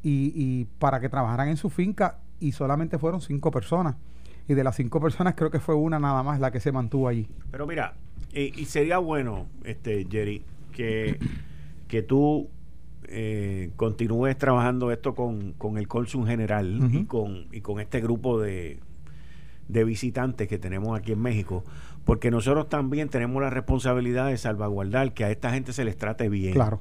[0.02, 3.96] y, para que trabajaran en su finca y solamente fueron cinco personas.
[4.48, 7.08] Y de las cinco personas creo que fue una nada más la que se mantuvo
[7.08, 7.28] allí.
[7.50, 7.94] Pero mira,
[8.32, 11.18] y sería bueno, este Jerry, que,
[11.88, 12.48] que tú
[13.08, 18.78] eh, continúes trabajando esto con, el Colsun General y, con, y con este grupo de,
[19.68, 21.64] de visitantes que tenemos aquí en México,
[22.04, 26.28] porque nosotros también tenemos la responsabilidad de salvaguardar que a esta gente se les trate
[26.28, 26.54] bien.
[26.54, 26.80] Claro.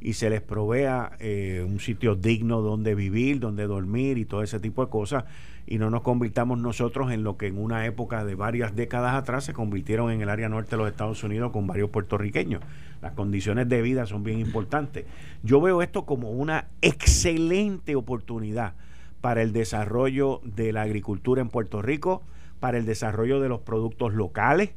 [0.00, 4.58] Y se les provea eh, un sitio digno donde vivir, donde dormir y todo ese
[4.58, 5.24] tipo de cosas.
[5.66, 9.44] Y no nos convirtamos nosotros en lo que en una época de varias décadas atrás
[9.44, 12.62] se convirtieron en el área norte de los Estados Unidos con varios puertorriqueños.
[13.02, 15.04] Las condiciones de vida son bien importantes.
[15.42, 18.74] Yo veo esto como una excelente oportunidad
[19.20, 22.22] para el desarrollo de la agricultura en Puerto Rico,
[22.58, 24.70] para el desarrollo de los productos locales,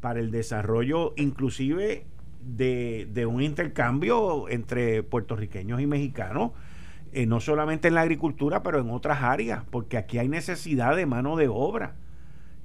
[0.00, 2.04] para el desarrollo inclusive
[2.46, 6.52] de, un intercambio entre puertorriqueños y mexicanos,
[7.12, 11.06] eh, no solamente en la agricultura, pero en otras áreas, porque aquí hay necesidad de
[11.06, 11.96] mano de obra.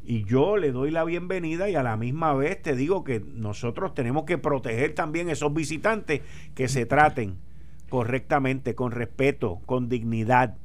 [0.04, 3.94] Y yo le doy la bienvenida y a la misma vez te digo que nosotros
[3.94, 6.22] tenemos que proteger también esos visitantes
[6.56, 7.38] que se traten
[7.90, 10.58] correctamente, con respeto, con dignidad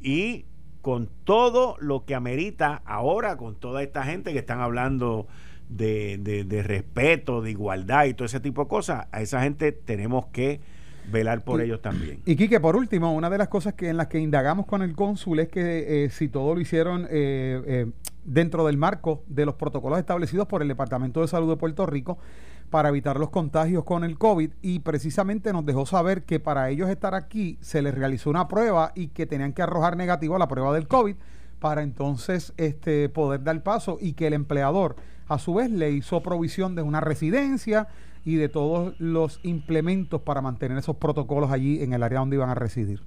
[0.00, 0.44] y
[0.82, 5.26] con todo lo que amerita ahora, con toda esta gente que están hablando
[5.68, 10.26] de, de, respeto, de igualdad y todo ese tipo de cosas, a esa gente tenemos
[10.26, 10.60] que
[11.10, 12.20] velar por ellos también.
[12.24, 14.94] Y Quique, por último, una de las cosas que en las que indagamos con el
[14.94, 17.86] cónsul es que eh, si todo lo hicieron eh, eh,
[18.24, 22.18] dentro del marco de los protocolos establecidos por el Departamento de Salud de Puerto Rico,
[22.70, 26.88] para evitar los contagios con el COVID y precisamente nos dejó saber que para ellos
[26.90, 30.48] estar aquí se les realizó una prueba y que tenían que arrojar negativo a la
[30.48, 31.14] prueba del COVID
[31.60, 34.96] para entonces este, poder dar paso y que el empleador
[35.28, 37.88] a su vez le hizo provisión de una residencia
[38.24, 42.50] y de todos los implementos para mantener esos protocolos allí en el área donde iban
[42.50, 43.00] a residir.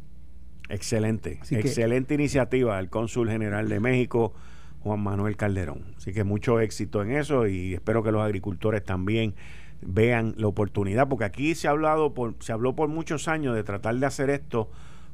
[0.69, 4.33] Excelente, excelente iniciativa del cónsul general de México,
[4.81, 5.93] Juan Manuel Calderón.
[5.95, 9.33] Así que mucho éxito en eso y espero que los agricultores también
[9.81, 13.63] vean la oportunidad, porque aquí se ha hablado por, se habló por muchos años de
[13.63, 14.69] tratar de hacer esto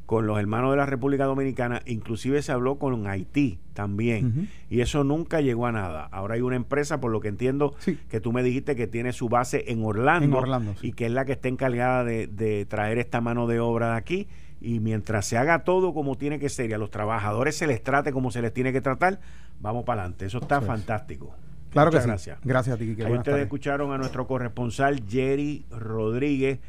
[0.05, 5.03] con los hermanos de la República Dominicana, inclusive se habló con Haití también, y eso
[5.03, 6.07] nunca llegó a nada.
[6.11, 7.75] Ahora hay una empresa, por lo que entiendo,
[8.09, 10.43] que tú me dijiste que tiene su base en Orlando,
[10.81, 13.97] y que es la que está encargada de, de traer esta mano de obra de
[13.97, 14.27] aquí
[14.63, 17.83] y mientras se haga todo como tiene que ser y a los trabajadores se les
[17.83, 19.19] trate como se les tiene que tratar,
[19.59, 20.25] vamos para adelante.
[20.25, 21.35] Eso está fantástico.
[21.69, 22.39] Claro que gracias.
[22.43, 26.59] Gracias a ti, Ahí ustedes escucharon a nuestro corresponsal Jerry Rodríguez,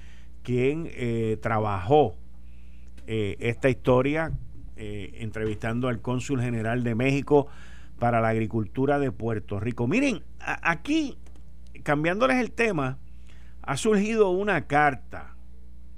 [0.43, 2.17] quien eh, trabajó
[3.07, 4.33] eh, esta historia
[4.77, 7.47] eh, entrevistando al cónsul general de México
[7.99, 9.87] para la agricultura de Puerto Rico.
[9.87, 11.17] Miren, aquí,
[11.83, 12.99] cambiándoles el tema,
[13.63, 15.37] ha surgido una carta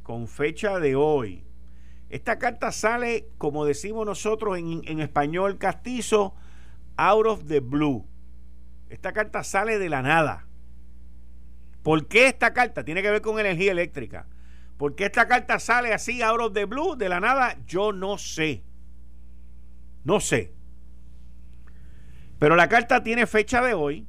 [0.02, 1.46] con fecha de hoy
[2.08, 6.34] esta carta sale, como decimos nosotros en, español castizo,
[6.96, 8.06] out of the blue.
[8.88, 10.46] Esta carta sale de la nada.
[11.82, 12.84] ¿Por qué esta carta?
[12.84, 14.26] Tiene que ver con energía eléctrica.
[14.76, 17.56] ¿Por qué esta carta sale así, out of the blue, de la nada?
[17.66, 18.62] Yo no sé.
[20.04, 20.52] No sé.
[22.38, 24.06] Pero la carta tiene fecha de hoy.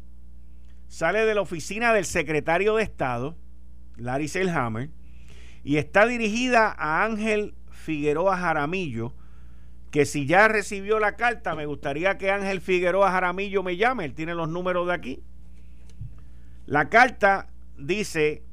[0.88, 3.38] Sale de la oficina del secretario de Estado,
[3.97, 4.89] Larry Selhammer,
[5.63, 9.13] y está dirigida a Ángel Figueroa Jaramillo,
[9.91, 14.13] que si ya recibió la carta, me gustaría que Ángel Figueroa Jaramillo me llame, él
[14.13, 15.23] tiene los números de aquí.
[16.65, 18.43] La carta dice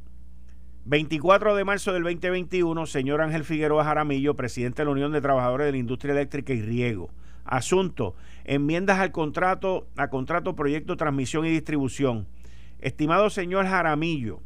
[0.87, 5.65] 24 de marzo del 2021, señor Ángel Figueroa Jaramillo, presidente de la Unión de Trabajadores
[5.65, 7.09] de la Industria Eléctrica y Riego.
[7.47, 12.27] Asunto, enmiendas al contrato, a contrato proyecto transmisión y distribución.
[12.81, 14.41] Estimado señor Jaramillo,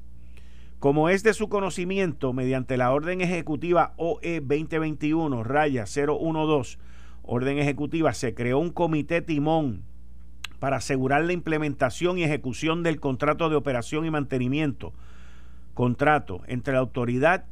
[0.78, 6.78] como es de su conocimiento, mediante la orden ejecutiva OE 2021, raya 012,
[7.24, 9.82] orden ejecutiva, se creó un comité timón
[10.60, 14.92] para asegurar la implementación y ejecución del contrato de operación y mantenimiento,
[15.78, 17.44] contrato entre la autoridad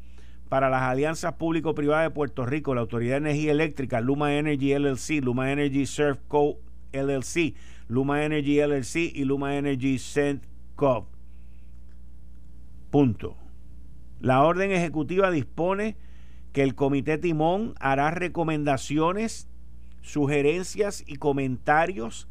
[0.48, 5.22] para las alianzas público-privadas de Puerto Rico, la Autoridad de Energía Eléctrica, Luma Energy LLC,
[5.22, 6.58] Luma Energy Surf Co.
[6.92, 7.54] LLC,
[7.86, 10.42] Luma Energy LLC y Luma Energy Cent
[10.74, 11.08] Co
[12.90, 13.36] Punto.
[14.18, 15.96] La orden ejecutiva dispone
[16.52, 19.48] que el comité timón hará recomendaciones,
[20.02, 22.26] sugerencias y comentarios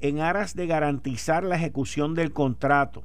[0.00, 3.02] en aras de garantizar la ejecución del contrato,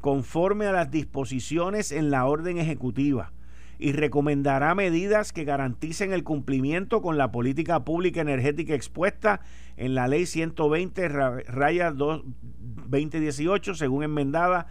[0.00, 3.32] conforme a las disposiciones en la orden ejecutiva,
[3.78, 9.40] y recomendará medidas que garanticen el cumplimiento con la política pública energética expuesta
[9.78, 14.66] en la ley 120 raya 2018 según enmendada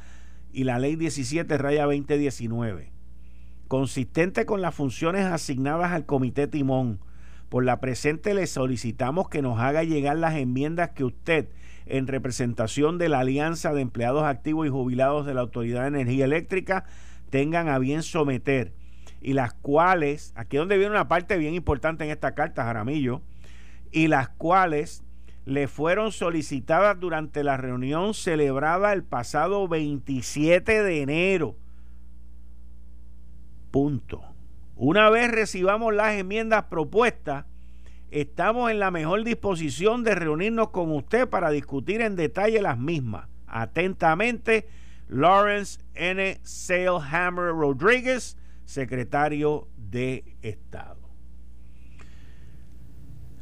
[0.52, 2.92] y la Ley 17 raya 2019.
[3.68, 7.00] Consistente con las funciones asignadas al Comité Timón,
[7.50, 11.50] por la presente le solicitamos que nos haga llegar las enmiendas que usted,
[11.90, 16.26] en representación de la Alianza de Empleados Activos y Jubilados de la Autoridad de Energía
[16.26, 16.86] Eléctrica,
[17.30, 18.74] tengan a bien someter
[19.22, 23.22] y las cuales, aquí donde viene una parte bien importante en esta carta, Jaramillo,
[23.92, 25.04] y las cuales
[25.46, 31.56] le fueron solicitadas durante la reunión celebrada el pasado 27 de enero.
[33.72, 34.24] Punto.
[34.76, 37.46] Una vez recibamos las enmiendas propuestas,
[38.12, 43.28] estamos en la mejor disposición de reunirnos con usted para discutir en detalle las mismas.
[43.48, 44.68] Atentamente,
[45.08, 46.40] Lawrence N.
[46.44, 51.00] Salehammer Rodríguez, secretario de Estado.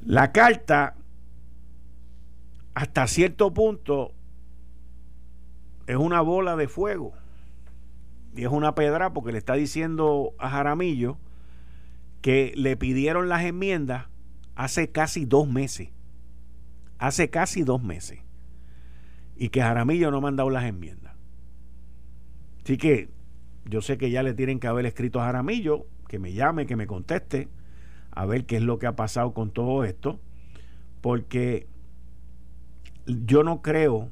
[0.04, 0.96] La carta,
[2.74, 4.14] hasta cierto punto,
[5.88, 7.14] es una bola de fuego
[8.36, 11.18] y es una pedra porque le está diciendo a Jaramillo
[12.22, 14.08] que le pidieron las enmiendas
[14.58, 15.90] hace casi dos meses.
[16.98, 18.20] Hace casi dos meses.
[19.38, 21.14] Y que Jaramillo no ha mandado las enmiendas.
[22.64, 23.10] Así que
[23.66, 26.76] yo sé que ya le tienen que haber escrito a Jaramillo, que me llame, que
[26.76, 27.50] me conteste,
[28.12, 30.20] a ver qué es lo que ha pasado con todo esto,
[31.02, 31.68] porque
[33.06, 34.10] yo no creo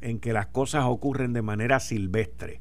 [0.00, 2.60] en que las cosas ocurren de manera silvestre.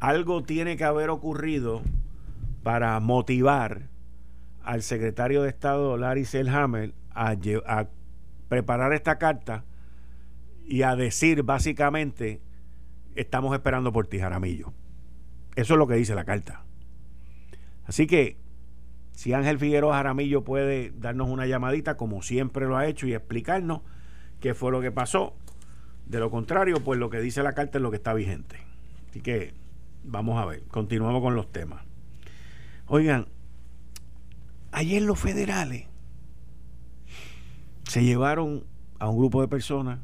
[0.00, 1.82] Algo tiene que haber ocurrido
[2.62, 3.90] para motivar
[4.66, 7.36] al secretario de Estado Larry Selhammer a,
[7.66, 7.88] a
[8.48, 9.64] preparar esta carta
[10.66, 12.42] y a decir básicamente
[13.14, 14.72] estamos esperando por ti, Jaramillo.
[15.54, 16.64] Eso es lo que dice la carta.
[17.84, 18.36] Así que
[19.12, 23.82] si Ángel Figueroa Jaramillo puede darnos una llamadita, como siempre lo ha hecho, y explicarnos
[24.40, 25.36] qué fue lo que pasó.
[26.06, 28.56] De lo contrario, pues lo que dice la carta es lo que está vigente.
[29.08, 29.54] Así que
[30.02, 31.84] vamos a ver, continuamos con los temas.
[32.86, 33.28] Oigan,
[34.76, 35.86] ayer los federales
[37.84, 38.64] se llevaron
[38.98, 40.00] a un grupo de personas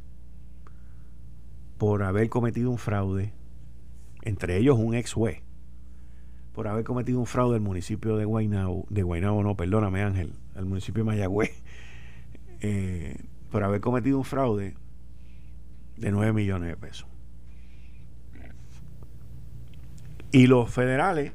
[1.76, 3.34] por haber cometido un fraude,
[4.22, 5.42] entre ellos un ex juez
[6.54, 10.64] por haber cometido un fraude al municipio de Guaynabo, de Guaynabo no, perdóname Ángel, al
[10.64, 11.62] municipio de Mayagüez,
[12.60, 13.16] eh,
[13.50, 14.74] por haber cometido un fraude
[15.98, 17.08] de 9 millones de pesos.
[20.30, 21.32] Y los federales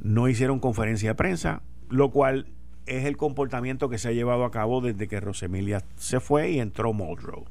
[0.00, 2.46] no hicieron conferencia de prensa, lo cual
[2.86, 6.60] es el comportamiento que se ha llevado a cabo desde que Rosemilia se fue y
[6.60, 7.44] entró Muldrow.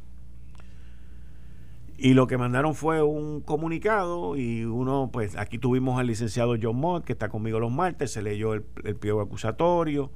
[2.00, 6.76] Y lo que mandaron fue un comunicado y uno, pues aquí tuvimos al licenciado John
[6.76, 10.12] Mott, que está conmigo los martes, se leyó el, el pliego acusatorio.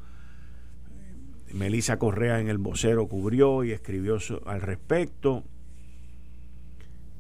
[1.54, 5.44] Melissa Correa en el vocero cubrió y escribió al respecto.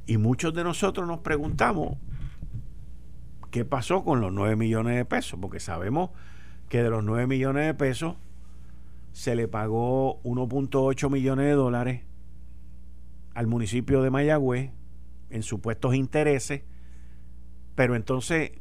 [0.05, 1.97] Y muchos de nosotros nos preguntamos
[3.51, 6.09] qué pasó con los 9 millones de pesos, porque sabemos
[6.69, 8.15] que de los 9 millones de pesos
[9.11, 12.03] se le pagó 1.8 millones de dólares
[13.33, 14.71] al municipio de Mayagüez
[15.29, 16.63] en supuestos intereses,
[17.75, 18.51] pero entonces,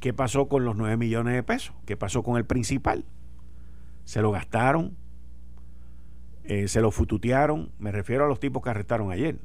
[0.00, 1.74] ¿qué pasó con los 9 millones de pesos?
[1.86, 3.04] ¿Qué pasó con el principal?
[4.04, 4.96] ¿Se lo gastaron?
[6.44, 7.72] Eh, ¿Se lo fututearon?
[7.78, 9.38] Me refiero a los tipos que arrestaron ayer.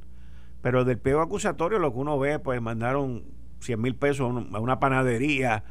[0.60, 3.24] Pero del peo acusatorio lo que uno ve, pues mandaron
[3.62, 5.64] 100 mil pesos a una panadería,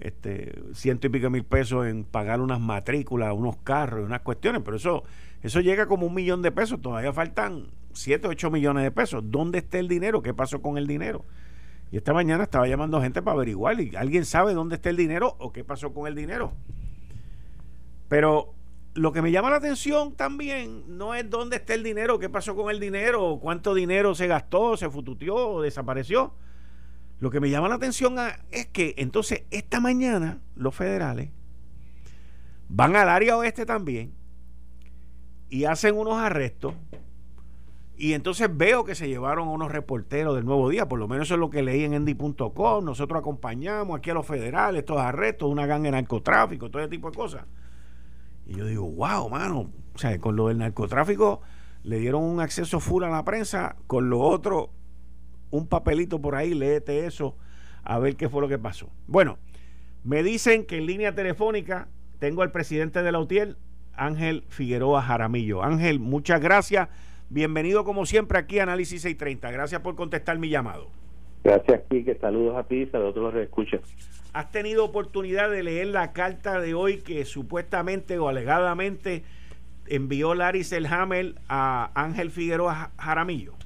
[0.00, 4.76] este, ciento y pico mil pesos en pagar unas matrículas, unos carros, unas cuestiones, pero
[4.76, 5.04] eso,
[5.42, 9.22] eso llega como un millón de pesos, todavía faltan 7, 8 millones de pesos.
[9.26, 10.22] ¿Dónde está el dinero?
[10.22, 11.24] ¿Qué pasó con el dinero?
[11.90, 13.80] Y esta mañana estaba llamando gente para averiguar.
[13.80, 16.52] Y ¿Alguien sabe dónde está el dinero o qué pasó con el dinero?
[18.08, 18.54] Pero
[18.94, 22.56] lo que me llama la atención también no es dónde está el dinero, qué pasó
[22.56, 26.32] con el dinero, cuánto dinero se gastó, se fututeó o desapareció.
[27.20, 28.16] Lo que me llama la atención
[28.50, 31.30] es que entonces esta mañana los federales
[32.68, 34.14] van al área oeste también
[35.48, 36.74] y hacen unos arrestos
[37.98, 41.26] y entonces veo que se llevaron a unos reporteros del Nuevo Día, por lo menos
[41.26, 42.84] eso es lo que leí en endy.com.
[42.84, 47.10] Nosotros acompañamos aquí a los federales, estos arrestos, una ganga de narcotráfico, todo ese tipo
[47.10, 47.44] de cosas.
[48.46, 49.72] Y yo digo, wow, mano.
[49.94, 51.40] O sea, con lo del narcotráfico
[51.82, 54.70] le dieron un acceso full a la prensa, con lo otro,
[55.50, 57.36] un papelito por ahí, léete eso,
[57.84, 58.88] a ver qué fue lo que pasó.
[59.06, 59.38] Bueno,
[60.04, 61.88] me dicen que en línea telefónica
[62.18, 63.56] tengo al presidente de la UTIEL,
[63.94, 65.62] Ángel Figueroa Jaramillo.
[65.62, 66.88] Ángel, muchas gracias
[67.30, 69.50] Bienvenido como siempre aquí a Análisis 630.
[69.50, 70.88] Gracias por contestar mi llamado.
[71.44, 72.14] Gracias, Quique.
[72.14, 73.80] Saludos a ti y saludos a todos los que escuchan.
[74.32, 79.24] ¿Has tenido oportunidad de leer la carta de hoy que supuestamente o alegadamente
[79.86, 83.57] envió Larry Selhammer a Ángel Figueroa Jaramillo?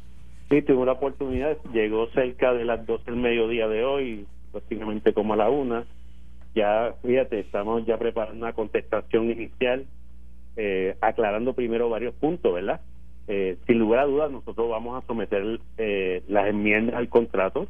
[0.52, 1.56] Sí, tuve una oportunidad.
[1.72, 5.86] Llegó cerca de las 12 del mediodía de hoy, prácticamente como a la una.
[6.54, 9.86] Ya, fíjate, estamos ya preparando una contestación inicial,
[10.58, 12.82] eh, aclarando primero varios puntos, ¿verdad?
[13.28, 17.66] Eh, sin lugar a dudas, nosotros vamos a someter eh, las enmiendas al contrato.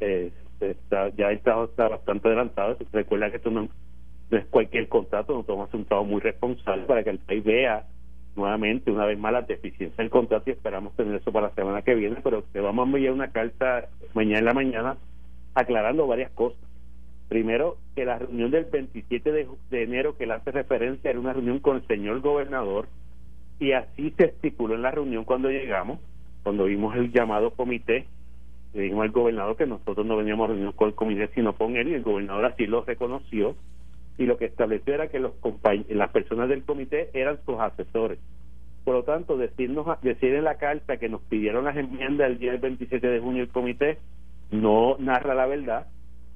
[0.00, 0.32] Eh,
[1.16, 2.76] ya el trabajo está bastante adelantado.
[2.92, 3.68] Recuerda que esto no,
[4.32, 7.86] es cualquier contrato, nosotros vamos a un trabajo muy responsable para que el país vea
[8.36, 11.82] nuevamente, una vez más, la deficiencia del contrato y esperamos tener eso para la semana
[11.82, 14.96] que viene, pero te vamos a enviar una carta mañana en la mañana
[15.54, 16.60] aclarando varias cosas.
[17.28, 19.48] Primero, que la reunión del 27 de,
[19.82, 22.88] enero que le hace referencia era una reunión con el señor gobernador
[23.58, 26.00] y así se estipuló en la reunión cuando llegamos,
[26.42, 28.06] cuando vimos el llamado comité
[28.72, 31.76] le dijimos al gobernador que nosotros no veníamos a reunirnos con el comité sino con
[31.76, 33.56] él y el gobernador así lo reconoció
[34.20, 35.32] y lo que estableció era que los
[35.88, 38.18] las personas del comité eran sus asesores.
[38.84, 42.52] Por lo tanto decirnos decir en la carta que nos pidieron las enmiendas el día
[42.52, 43.96] del 27 de junio el comité
[44.50, 45.86] no narra la verdad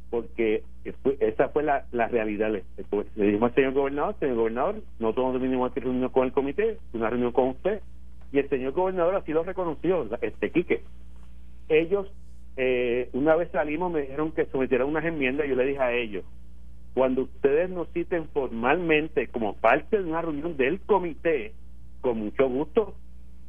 [0.08, 0.62] porque
[1.20, 2.50] esa fue la, la realidad.
[2.52, 2.64] Le,
[3.16, 7.10] le dijimos al señor gobernador señor gobernador nosotros vinimos a reunirnos con el comité una
[7.10, 7.82] reunión con usted
[8.32, 10.80] y el señor gobernador así lo reconoció este Quique.
[11.68, 12.10] Ellos
[12.56, 16.24] eh, una vez salimos me dijeron que sometieran unas enmiendas yo le dije a ellos
[16.94, 21.52] cuando ustedes nos citen formalmente como parte de una reunión del comité
[22.00, 22.94] con mucho gusto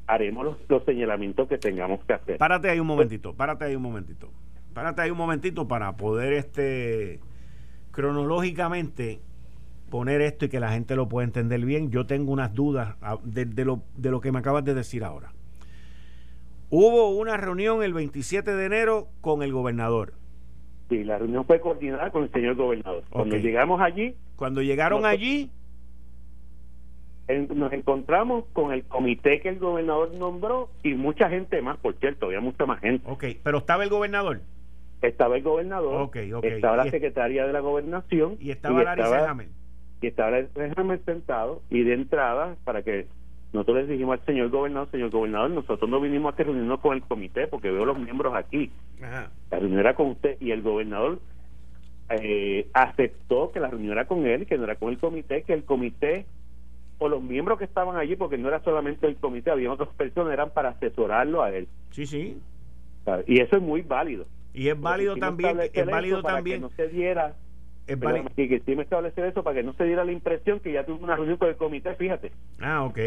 [0.07, 2.37] haremos los, señalamientos que tengamos que hacer.
[2.37, 4.31] Párate ahí un momentito párate ahí un momentito.
[4.73, 7.21] Párate ahí un momentito para poder este
[7.91, 9.21] cronológicamente
[9.89, 11.91] poner esto y que la gente lo pueda entender bien.
[11.91, 15.31] Yo tengo unas dudas ah, de, lo, de lo que me acabas de decir ahora.
[16.69, 20.13] Hubo una reunión el 27 de enero con el gobernador.
[20.89, 23.03] Sí, la reunión fue coordinada con el señor gobernador.
[23.09, 24.15] Cuando llegamos allí...
[24.35, 25.49] Cuando llegaron allí...
[27.27, 32.27] nos encontramos con el comité que el gobernador nombró y mucha gente más, por cierto,
[32.27, 33.09] había mucha más gente.
[33.09, 34.41] Ok, pero estaba el gobernador.
[35.01, 39.47] Estaba el gobernador, okay, estaba la secretaria de la gobernación y estaba Larry Hammer.
[40.01, 43.07] Y estaba Larry Hammer sentado y de entrada, para que
[43.55, 47.01] nosotros les dijimos al señor gobernador, señor gobernador, nosotros no vinimos a reunirnos con el
[47.01, 48.71] comité porque veo los miembros aquí.
[48.99, 51.19] La reunión era con usted y el gobernador
[52.09, 55.53] eh, aceptó que la reunión era con él, que no era con el comité, que
[55.53, 56.25] el comité
[56.97, 60.33] o los miembros que estaban allí, porque no era solamente el comité, había otras personas,
[60.33, 61.67] eran para asesorarlo a él.
[61.91, 62.37] Sí, sí.
[63.27, 64.25] Y eso es muy válido.
[64.53, 66.57] Y es válido también, es válido también.
[66.57, 67.35] Que no se diera
[67.87, 68.29] es válido.
[68.35, 71.03] que sí me establece eso para que no se diera la impresión que ya tuvo
[71.03, 72.31] una reunión con el comité, fíjate.
[72.59, 72.99] Ah, ok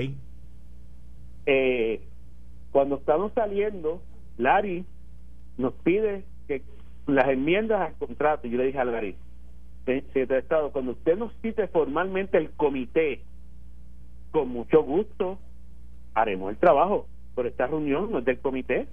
[1.51, 2.03] eh,
[2.73, 4.03] cuando estamos saliendo,
[4.37, 4.85] Larry
[5.57, 6.61] nos pide que
[7.07, 9.17] las enmiendas al contrato, yo le dije a Larry,
[9.87, 13.23] secretario de Estado, cuando usted nos cite formalmente el comité,
[14.31, 15.39] con mucho gusto
[16.13, 18.87] haremos el trabajo, pero esta reunión no es del comité.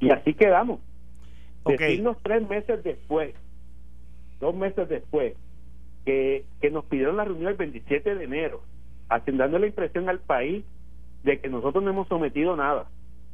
[0.00, 0.80] Y así quedamos.
[1.62, 1.78] Okay.
[1.78, 3.34] Decirnos tres meses después,
[4.38, 5.34] dos meses después,
[6.04, 8.60] que, que nos pidieron la reunión el 27 de enero
[9.26, 10.64] dando la impresión al país
[11.24, 12.86] de que nosotros no hemos sometido nada.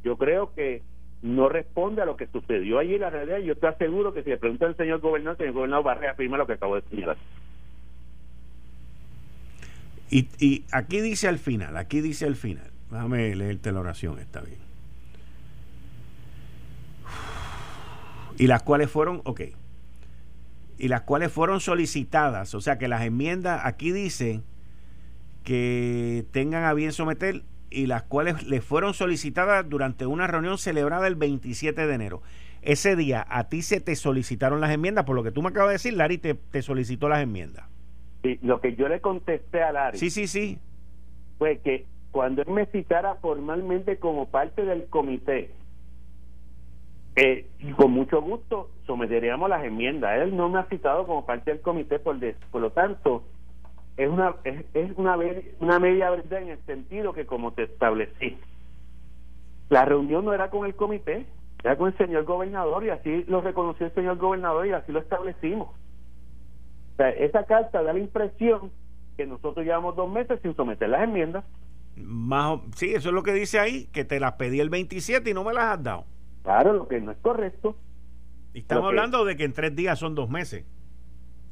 [0.03, 0.81] Yo creo que
[1.21, 3.39] no responde a lo que sucedió allí la realidad.
[3.39, 5.95] Yo estoy seguro que si le pregunta al señor gobernador, el señor gobernador va a
[5.95, 7.17] reafirmar lo que acabo de señalar.
[10.09, 14.41] Y, y aquí dice al final, aquí dice al final, déjame leerte la oración, está
[14.41, 14.57] bien.
[18.37, 19.41] Y las cuales fueron, ok,
[20.79, 24.43] y las cuales fueron solicitadas, o sea que las enmiendas, aquí dicen
[25.43, 31.07] que tengan a bien someter y las cuales le fueron solicitadas durante una reunión celebrada
[31.07, 32.21] el 27 de enero.
[32.61, 35.69] Ese día a ti se te solicitaron las enmiendas, por lo que tú me acabas
[35.69, 37.65] de decir, Lari te, te solicitó las enmiendas.
[38.23, 39.97] Sí, lo que yo le contesté a Lari.
[39.97, 40.59] Sí, sí, sí.
[41.37, 45.51] Fue que cuando él me citara formalmente como parte del comité,
[47.15, 50.21] eh, con mucho gusto someteríamos las enmiendas.
[50.21, 52.17] Él no me ha citado como parte del comité, por,
[52.51, 53.23] por lo tanto,
[53.99, 55.17] es una es, es una
[55.59, 58.37] una media verdad en el sentido que como te establecí.
[59.69, 61.25] La reunión no era con el comité
[61.61, 64.99] era con el señor gobernador y así lo reconoció el señor gobernador y así lo
[64.99, 65.67] establecimos.
[65.67, 68.71] O sea, esa carta da la impresión
[69.17, 71.43] que nosotros llevamos dos meses sin someter las enmiendas.
[71.97, 75.33] Más sí eso es lo que dice ahí que te las pedí el 27 y
[75.33, 76.05] no me las has dado.
[76.43, 77.75] Claro lo que no es correcto.
[78.53, 80.63] Y estamos hablando de que en tres días son dos meses.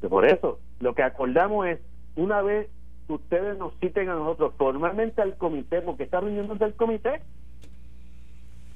[0.08, 1.80] Por eso lo que acordamos es
[2.18, 2.68] una vez
[3.06, 7.22] ustedes nos citen a nosotros formalmente al comité, porque está reunión del comité.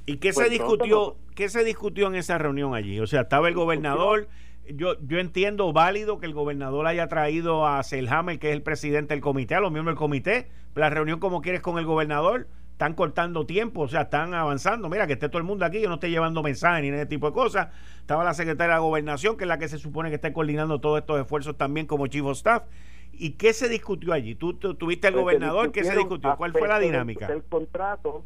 [0.06, 1.16] ¿Y qué se pues discutió?
[1.34, 3.00] ¿Qué se discutió en esa reunión allí?
[3.00, 4.28] O sea, estaba el gobernador.
[4.68, 9.12] Yo, yo entiendo válido que el gobernador haya traído a Selhammer, que es el presidente
[9.12, 10.48] del comité, a los miembros del comité.
[10.76, 14.88] La reunión como quieres con el gobernador están cortando tiempo, o sea, están avanzando.
[14.88, 17.26] Mira, que esté todo el mundo aquí, yo no estoy llevando mensajes ni ese tipo
[17.26, 17.68] de cosas.
[18.00, 21.00] Estaba la secretaria de Gobernación, que es la que se supone que está coordinando todos
[21.00, 22.64] estos esfuerzos también como chief of staff.
[23.12, 24.34] ¿Y qué se discutió allí?
[24.34, 25.70] ¿Tú, tuviste al pues gobernador?
[25.70, 26.34] ¿Qué se discutió?
[26.36, 27.26] ¿Cuál fue la dinámica?
[27.26, 28.24] El contrato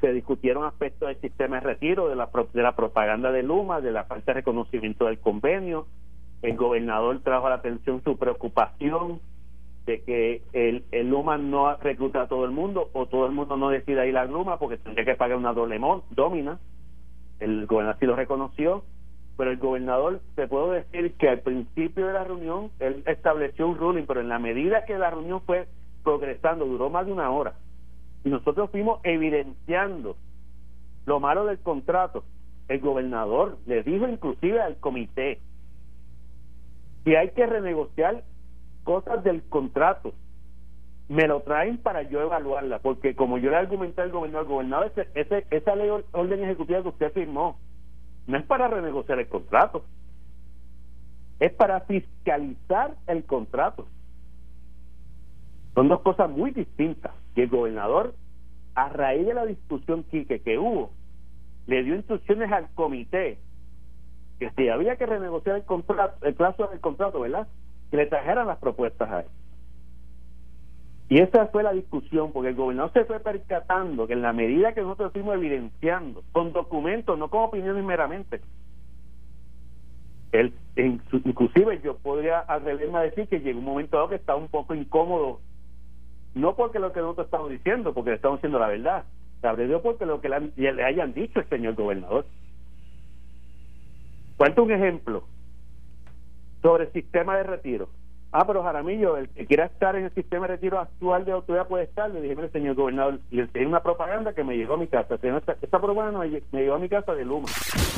[0.00, 3.92] se discutieron aspectos del sistema de retiro, de la, de la propaganda de Luma, de
[3.92, 5.86] la falta de reconocimiento del convenio.
[6.42, 9.20] El gobernador trajo a la atención su preocupación
[9.86, 13.56] de que el, el Luma no recluta a todo el mundo o todo el mundo
[13.56, 15.80] no decida ir a Luma porque tendría que pagar una doble
[16.10, 16.58] domina.
[17.38, 18.84] El gobernador sí lo reconoció,
[19.36, 23.78] pero el gobernador, te puedo decir que al principio de la reunión él estableció un
[23.78, 25.66] ruling, pero en la medida que la reunión fue
[26.04, 27.54] progresando, duró más de una hora,
[28.24, 30.16] y nosotros fuimos evidenciando
[31.06, 32.24] lo malo del contrato.
[32.68, 35.40] El gobernador le dijo inclusive al comité
[37.04, 38.22] que hay que renegociar
[38.84, 40.12] cosas del contrato.
[41.08, 45.46] Me lo traen para yo evaluarla, porque como yo le argumenté al gobernador, gobernador, ese,
[45.50, 47.58] esa ley orden ejecutiva que usted firmó
[48.26, 49.84] no es para renegociar el contrato,
[51.40, 53.86] es para fiscalizar el contrato.
[55.74, 57.12] Son dos cosas muy distintas.
[57.34, 58.14] Y el gobernador,
[58.74, 60.92] a raíz de la discusión que, que hubo,
[61.66, 63.38] le dio instrucciones al comité
[64.38, 67.46] que si había que renegociar el contrato, el plazo del contrato, ¿verdad?
[67.90, 69.26] Que le trajeran las propuestas a él.
[71.12, 74.72] Y esa fue la discusión, porque el gobernador se fue percatando que en la medida
[74.72, 78.40] que nosotros fuimos evidenciando, con documentos, no con opiniones meramente,
[80.32, 84.48] él, inclusive yo podría atreverme a decir que llegó un momento dado que estaba un
[84.48, 85.40] poco incómodo
[86.34, 89.04] no porque lo que nosotros estamos diciendo, porque le estamos diciendo la verdad,
[89.42, 92.24] se porque lo que le, hayan dicho el señor gobernador.
[94.38, 95.24] Cuento un ejemplo
[96.62, 97.90] sobre el sistema de retiro.
[98.34, 101.68] Ah, pero Jaramillo, el que quiera estar en el sistema de retiro actual de autoridad
[101.68, 102.10] puede estar.
[102.10, 105.16] Le dije, mire, señor gobernador, y hay una propaganda que me llegó a mi casa.
[105.16, 107.46] Esta, propaganda me, llegó a mi casa de Luma.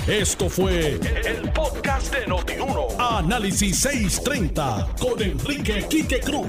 [0.08, 2.88] Esto fue el, podcast de Notiuno.
[2.98, 6.48] Análisis 630 con Enrique Quique Cruz.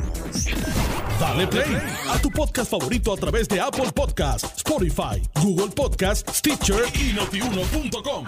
[1.20, 1.78] Dale play
[2.10, 8.26] a tu podcast favorito a través de Apple Podcasts, Spotify, Google Podcasts, Stitcher y notiuno.com.